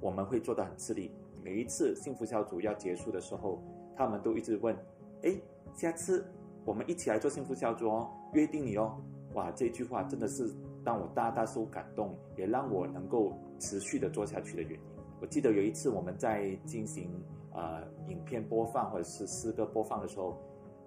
[0.00, 1.10] 我们会做得很吃力。
[1.42, 3.58] 每一次幸福小组要结束的时候，
[3.96, 4.76] 他们都一直问
[5.24, 5.34] ：“哎，
[5.74, 6.24] 下次？”
[6.64, 8.96] 我们一起来做幸福小组哦，约定你哦。
[9.34, 10.54] 哇，这句话真的是
[10.84, 14.78] 让我大大受感动，也让我能够持续的做下去的原因。
[15.20, 17.10] 我记得有一次我们在进行
[17.52, 20.36] 呃影片播放或者是诗歌播放的时候，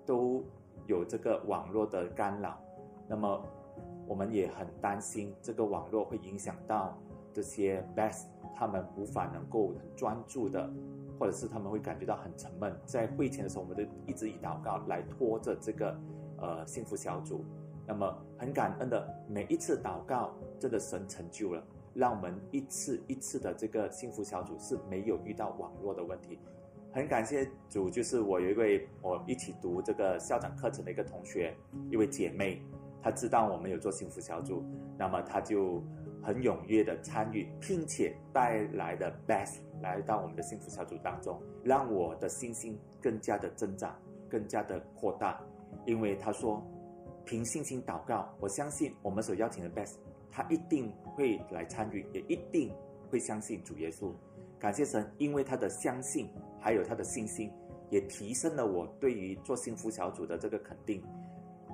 [0.06, 0.44] 都
[0.88, 2.58] 有这个网络的干扰，
[3.08, 3.42] 那么
[4.08, 6.98] 我们也很担心这个网络会影响到
[7.34, 10.70] 这些 best，他们无法能够很专注的。
[11.20, 15.98] 或者是他们会感觉到很沉闷，在会前的时候，我们都一直以祷告来拖着这个
[16.38, 17.44] 呃幸福小组。
[17.88, 21.64] 那么很感恩的，每一次祷告，真的神成就了，
[21.94, 26.40] 让我们一次一次的这个幸福小组是没有遇到网络的问题。
[26.92, 31.56] 很感谢主，就是我有一位我一起读这个校长课程的一个同学，
[31.90, 32.62] 一位姐妹，
[33.02, 34.64] 她知道我们有做幸福小组，
[34.98, 35.84] 那么她就。
[36.26, 43.96] 很踊跃的参与，并且带来的 best 来到我们的幸福小组当中，让我的信心更加的增长，
[44.28, 45.40] 更加的扩大。
[45.86, 46.66] 因为他说，
[47.24, 49.98] 凭信心祷告，我相信我们所邀请的 best，
[50.32, 52.74] 他一定会来参与，也一定
[53.12, 54.12] 会相信主耶稣。
[54.58, 56.28] 感谢神，因为他的相信，
[56.60, 57.52] 还有他的信心，
[57.92, 61.04] 也提升了我对于做幸福小组的这个肯定。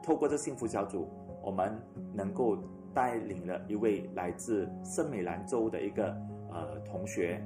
[0.04, 1.08] 透过这幸福小组，
[1.42, 1.82] 我们
[2.14, 2.58] 能够。
[2.94, 6.16] 带领了一位来自圣美兰州的一个
[6.52, 7.42] 呃同学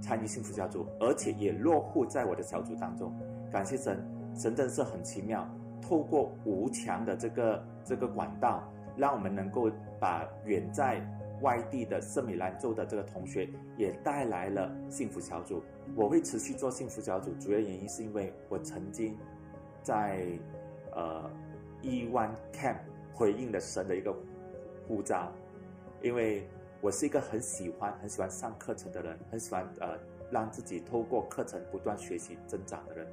[0.00, 3.12] 参与幸福小组，而且也落户在我的小组当中。
[3.50, 4.04] 感谢神，
[4.34, 5.48] 神真是很奇妙，
[5.80, 8.62] 透过无墙的这个这个管道，
[8.96, 11.00] 让我们能够把远在
[11.42, 15.62] 外地的圣美兰州的这个同学也带来了幸福小组。
[15.94, 19.16] 我会持续做幸福小组，主要原因是因为我曾经
[19.82, 20.26] 在
[20.94, 21.30] 呃
[21.82, 22.76] 亿万 camp。
[23.16, 24.14] 回应了神的一个
[24.86, 25.32] 呼召，
[26.02, 26.46] 因为
[26.82, 29.98] 我是一个很喜欢很喜欢上课程的人，很喜欢呃
[30.30, 33.06] 让自己透过课程不断学习增长的人。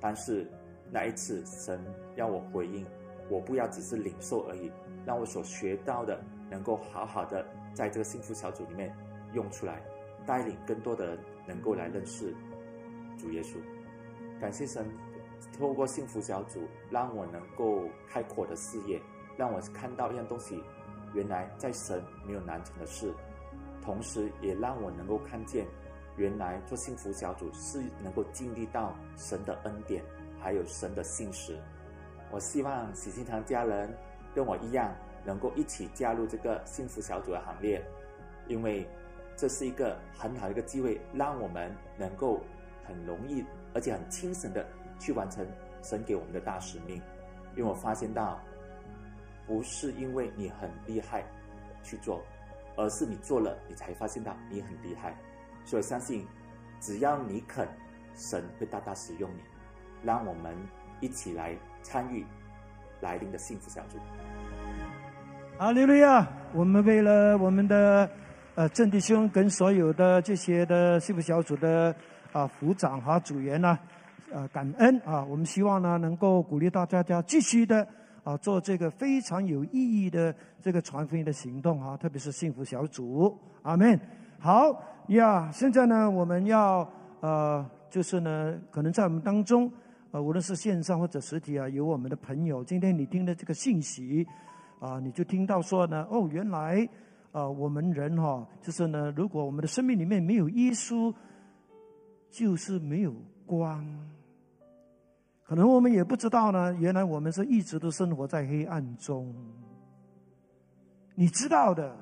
[0.00, 0.46] 但是
[0.92, 1.80] 那一次，神
[2.14, 2.86] 要我回应，
[3.30, 4.70] 我不要只是领受而已，
[5.06, 6.20] 让我所学到的
[6.50, 7.42] 能够好好的
[7.72, 8.94] 在这个幸福小组里面
[9.32, 9.82] 用出来，
[10.26, 12.34] 带领更多的人能够来认识
[13.16, 13.56] 主耶稣。
[14.38, 14.86] 感谢神，
[15.58, 19.00] 透过幸福小组，让我能够开阔的视野，
[19.38, 20.62] 让我看到一样东西。
[21.14, 23.10] 原来在神没有难成的事，
[23.82, 25.66] 同时也让我能够看见，
[26.18, 30.04] 原来做幸福小组是能够经历到神的恩典，
[30.38, 31.58] 还有神的信实。
[32.30, 33.90] 我希望喜心堂家人
[34.34, 37.82] 跟我一样，能够一起加入这个幸福小组的行列，
[38.46, 38.86] 因为
[39.34, 42.38] 这是一个很好的一个机会，让我们能够
[42.84, 44.66] 很容易而且很轻省的
[45.00, 45.46] 去完成
[45.82, 47.00] 神给我们的大使命。
[47.56, 48.38] 因为我发现到。
[49.48, 51.24] 不是因为你很厉害
[51.82, 52.22] 去做，
[52.76, 55.16] 而是你做了，你才发现到你很厉害。
[55.64, 56.26] 所以相信，
[56.80, 57.66] 只要你肯，
[58.14, 59.40] 神会大大使用你。
[60.04, 60.54] 让我们
[61.00, 62.24] 一起来参与
[63.00, 63.98] 来临的幸福小组。
[65.56, 66.28] 阿利路亚！
[66.52, 68.08] 我们为了我们的
[68.54, 71.94] 呃正弟兄跟所有的这些的幸福小组的
[72.32, 73.78] 啊副长和组员呢，
[74.30, 75.24] 呃感恩啊！
[75.24, 77.88] 我们希望呢能够鼓励大家家继续的。
[78.24, 83.98] 啊，做这个非常有意义的这个传福音的行动啊，特别是幸福小组，阿门。
[84.38, 86.88] 好呀，现在呢，我们要
[87.20, 89.70] 呃，就是呢，可能在我们当中，
[90.10, 94.26] 呃，无论是线上或者实体啊，有我们的朋友，今天你听的这个信息
[94.78, 96.88] 啊，你就听到说呢，哦，原来
[97.32, 101.12] 啊，我们人哈，就是呢，如果我们的生命里面没有耶稣，
[102.30, 103.14] 就是没有
[103.46, 103.84] 光。
[105.48, 109.34] 可能我们也不知道呢，原来我们是一直都生活在黑暗中。
[111.14, 111.96] 你知道的，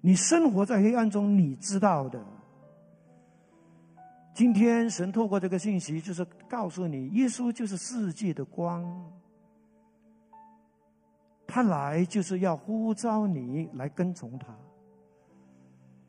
[0.00, 2.18] 你生活在黑暗中，你知道的。
[4.32, 8.82] 今天神透过这个信息，就是告诉你，耶稣就是世界的光，
[11.46, 14.46] 他来就是要呼召你来跟从他，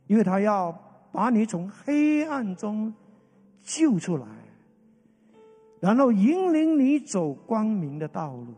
[0.07, 0.71] 因为他要
[1.11, 2.93] 把你从黑暗中
[3.61, 4.25] 救出来。
[5.83, 8.53] 然后引领你走光明的道路。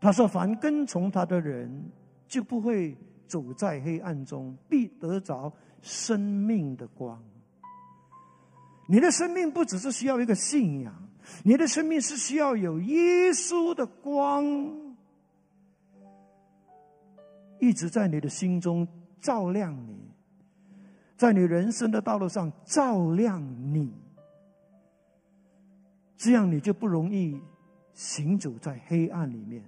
[0.00, 1.88] 他说：“凡跟从他的人，
[2.26, 2.96] 就不会
[3.28, 7.22] 走在黑暗中，必得着生命的光。
[8.88, 10.92] 你的生命不只是需要一个信仰，
[11.44, 14.44] 你的生命是需要有耶稣的光，
[17.60, 18.84] 一直在你的心中
[19.20, 19.96] 照亮你，
[21.16, 23.40] 在你人生的道路上照亮
[23.72, 23.92] 你。”
[26.16, 27.40] 这样你就不容易
[27.92, 29.62] 行走在黑暗里面。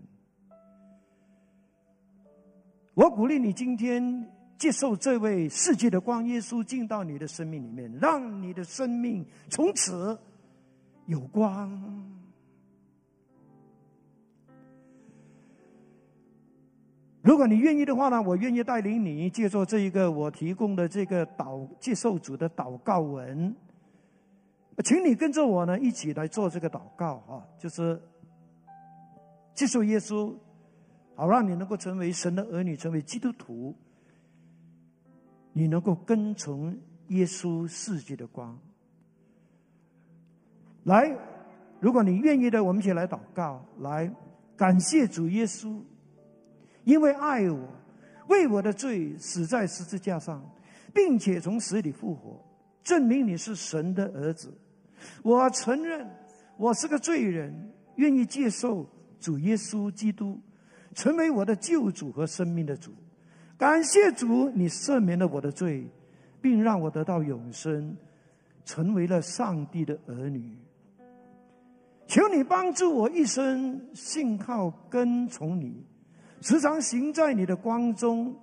[2.95, 4.27] 我鼓励你今天
[4.57, 10.19] 接受这位世界的光耶稣进到你的生命里面，让你的生命从此
[11.05, 11.71] 有光。
[17.21, 23.55] 如果你愿意的话呢，我愿意带领你接受这一个我提供的这个祷接受主的祷告文。
[24.85, 27.43] 请你跟着我呢，一起来做这个祷告啊！
[27.59, 28.01] 就是
[29.55, 30.35] 接受耶稣，
[31.15, 33.75] 好让你能够成为神的儿女，成为基督徒。
[35.55, 38.59] 你能够跟从耶稣世界的光。
[40.85, 41.17] 来，
[41.81, 44.15] 如果你愿意的，我们一起来祷告，来
[44.59, 45.81] 感谢主耶稣，
[46.85, 47.67] 因为爱我，
[48.29, 50.47] 为我的罪死在十字架上，
[50.93, 52.45] 并且从死里复活，
[52.83, 54.53] 证明你是神的儿子。
[55.23, 56.09] 我承认
[56.57, 58.87] 我是个罪人，愿意接受
[59.21, 60.41] 主耶稣基督
[60.95, 62.93] 成为我的救主和生命的主。
[63.59, 65.91] 感谢主，你赦免了我的罪，
[66.41, 67.97] 并让我得到永生，
[68.65, 70.57] 成为了上帝的儿女。
[72.07, 75.85] 求你帮助我一生信靠跟从你，
[76.41, 78.35] 时常行在你的光中，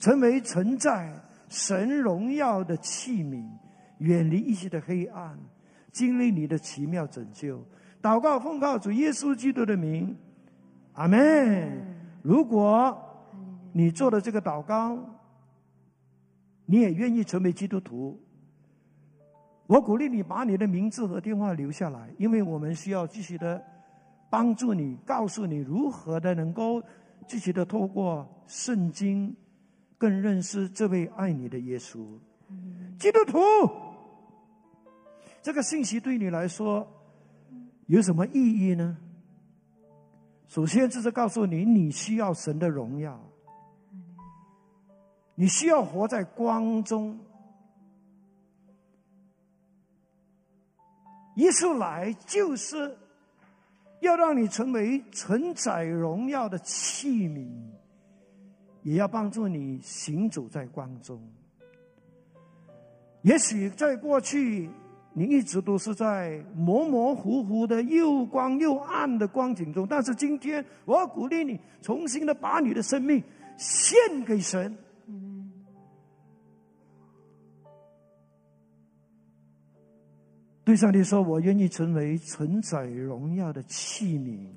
[0.00, 1.14] 成为存在
[1.48, 3.46] 神荣耀的器皿，
[3.98, 5.38] 远离一切的黑暗。
[5.96, 7.58] 经历你的奇妙拯救，
[8.02, 10.14] 祷告奉告主耶稣基督的名，
[10.92, 11.96] 阿门。
[12.20, 12.94] 如果
[13.72, 14.98] 你做了这个祷告，
[16.66, 18.20] 你也愿意成为基督徒，
[19.66, 23.64] 我鼓励你把你的名字和电话留下来，因为我们需要继续的
[24.28, 26.82] 帮助你，告诉你如何的能够
[27.26, 29.34] 继续的透过圣经
[29.96, 32.06] 更认识这位爱你的耶稣，
[32.98, 33.85] 基督徒。
[35.46, 36.84] 这个信息对你来说
[37.86, 38.98] 有什么意义呢？
[40.48, 43.16] 首先，就是告诉你，你需要神的荣耀。
[45.36, 47.16] 你需要活在光中。
[51.36, 52.98] 耶稣来就是
[54.00, 57.48] 要让你成为承载荣耀的器皿，
[58.82, 61.22] 也要帮助你行走在光中。
[63.22, 64.68] 也许在过去，
[65.18, 73.24] 你一直都是在模模糊糊的又光又暗的光景中，但是今天，我要鼓励你，重新的把你的生命
[73.56, 73.96] 献
[74.26, 74.76] 给神。
[80.64, 84.50] 对上帝说：“我愿意成为承载荣耀的器皿，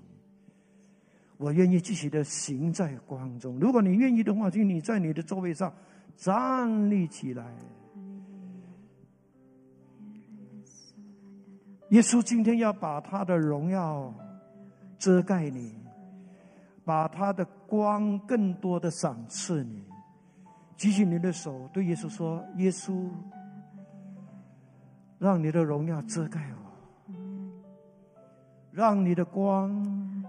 [1.38, 3.58] 我愿意继续的行在光中。
[3.62, 5.74] 如果你愿意的话，请你在你的座位上
[6.18, 7.56] 站立起来。
[11.90, 14.14] 耶稣今天要把他的荣耀
[14.98, 15.76] 遮盖你，
[16.86, 19.84] 把他的光更多的赏赐你。
[20.78, 23.10] 举起你的手，对耶稣说：‘耶稣。’”
[25.20, 27.14] 让你的荣耀遮盖我，
[28.72, 30.24] 让你的光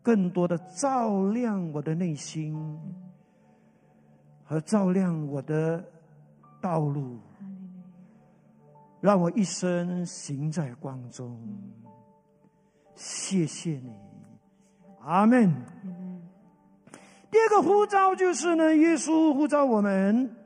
[0.00, 2.56] 更多的照亮我的内心，
[4.44, 5.84] 和照亮我的
[6.60, 7.18] 道路，
[9.02, 11.36] 让我一生行在光中。
[12.94, 13.92] 谢谢你，
[15.00, 15.52] 阿门。
[17.28, 20.36] 第二个呼召就是呢，耶稣呼召我们。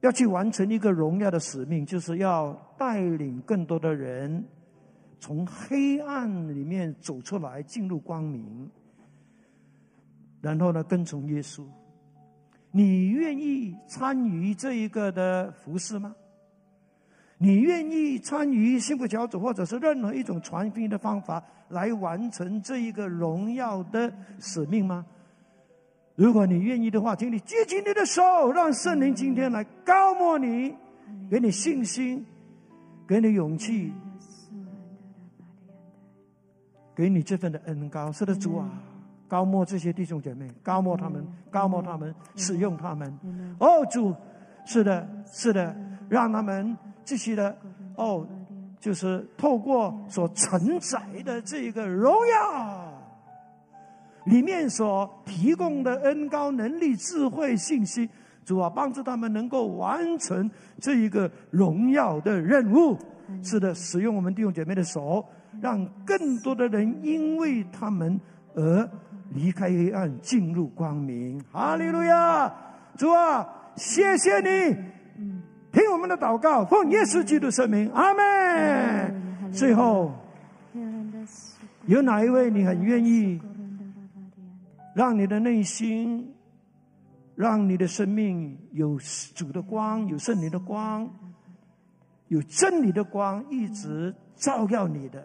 [0.00, 4.46] 要去完成一个荣耀的使命，就是要带领更多的人
[5.18, 8.70] 从黑暗里面走出来，进入光明，
[10.40, 11.66] 然后呢，跟从耶稣。
[12.70, 16.14] 你愿意参与这一个的服饰吗？
[17.40, 25.06] 你愿意参与幸福小组，或者是任何一种传福音的方法，来完成这一个荣耀的使命吗？
[26.16, 30.74] 如果你愿意的话，请你举起你的手，让圣灵今天来高抹你，
[31.30, 32.26] 给你信心，
[33.06, 33.92] 给你勇气，
[36.96, 38.10] 给你这份的恩高。
[38.10, 38.68] 是的，主啊，
[39.28, 43.06] 高抹这些弟兄姐妹，高抹他们，高抹他们，使用他们。
[43.58, 44.14] 哦，主，
[44.64, 45.76] 是的，是的，
[46.08, 47.54] 让他们继续的，
[47.96, 48.26] 哦，
[48.80, 52.94] 就是透过所承载的这个荣耀。
[54.24, 58.08] 里面所提供的恩高能力、智慧、信息，
[58.44, 60.50] 主啊，帮助他们能够完成
[60.80, 62.96] 这一个荣耀的任务。
[63.42, 65.24] 是的，使用我们弟兄姐妹的手，
[65.60, 68.20] 让更多的人因为他们
[68.54, 68.90] 而
[69.30, 71.42] 离开黑暗，进入光明。
[71.52, 72.52] 哈利路亚！
[72.96, 74.74] 主啊，谢谢你，
[75.70, 79.52] 听我们的祷告，奉耶稣基督圣名，阿门。
[79.52, 80.12] 最后，
[81.86, 83.40] 有哪一位你很愿意？
[84.94, 86.34] 让你的内心，
[87.36, 88.98] 让你的生命有
[89.34, 91.08] 主的光，有圣灵的光，
[92.26, 95.24] 有真理的光，一直照耀你的。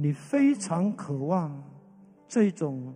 [0.00, 1.52] 你非常渴望
[2.28, 2.94] 这种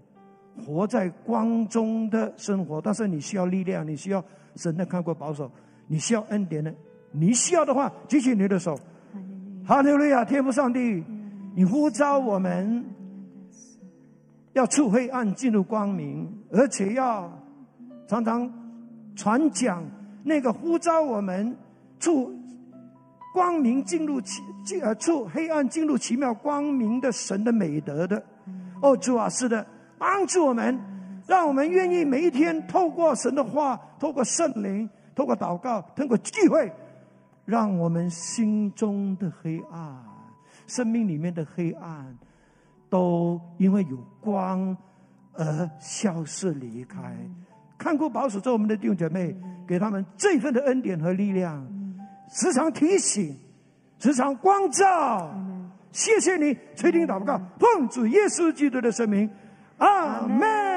[0.64, 4.24] 活在光中的生活，但是你需要力量，你需要
[4.56, 5.50] 神的看过保守，
[5.88, 6.72] 你需要恩典的。
[7.10, 8.78] 你需要的话，举起你的手。
[9.66, 11.04] 哈利路亚，天父上帝，
[11.54, 12.84] 你呼召我们。
[14.54, 17.32] 要出黑暗进入光明，而且要
[18.06, 18.52] 常常
[19.16, 19.82] 传讲
[20.22, 21.56] 那个呼召我们
[21.98, 22.30] 出
[23.32, 28.22] 光明进入奇进呃出黑暗进入奇妙光明的神的美德的。
[28.80, 29.66] 哦，主啊，是的，
[29.98, 30.78] 帮助我们，
[31.26, 36.70] 让我们愿意每一天透过神的话，透过圣灵，透过祷告，通过聚会，
[37.44, 40.04] 让我们心中的黑暗，
[40.66, 42.16] 生命里面的黑暗。
[42.90, 44.76] 都因为有光
[45.32, 47.16] 而消失离开，
[47.78, 49.34] 看过保守着我们的弟兄姐妹，
[49.66, 51.66] 给他们这份的恩典和力量，
[52.32, 53.38] 时常提醒，
[53.98, 55.32] 时常光照。
[55.92, 59.30] 谢谢你垂听祷告，奉主耶稣基督的圣名，
[59.76, 60.71] 阿门。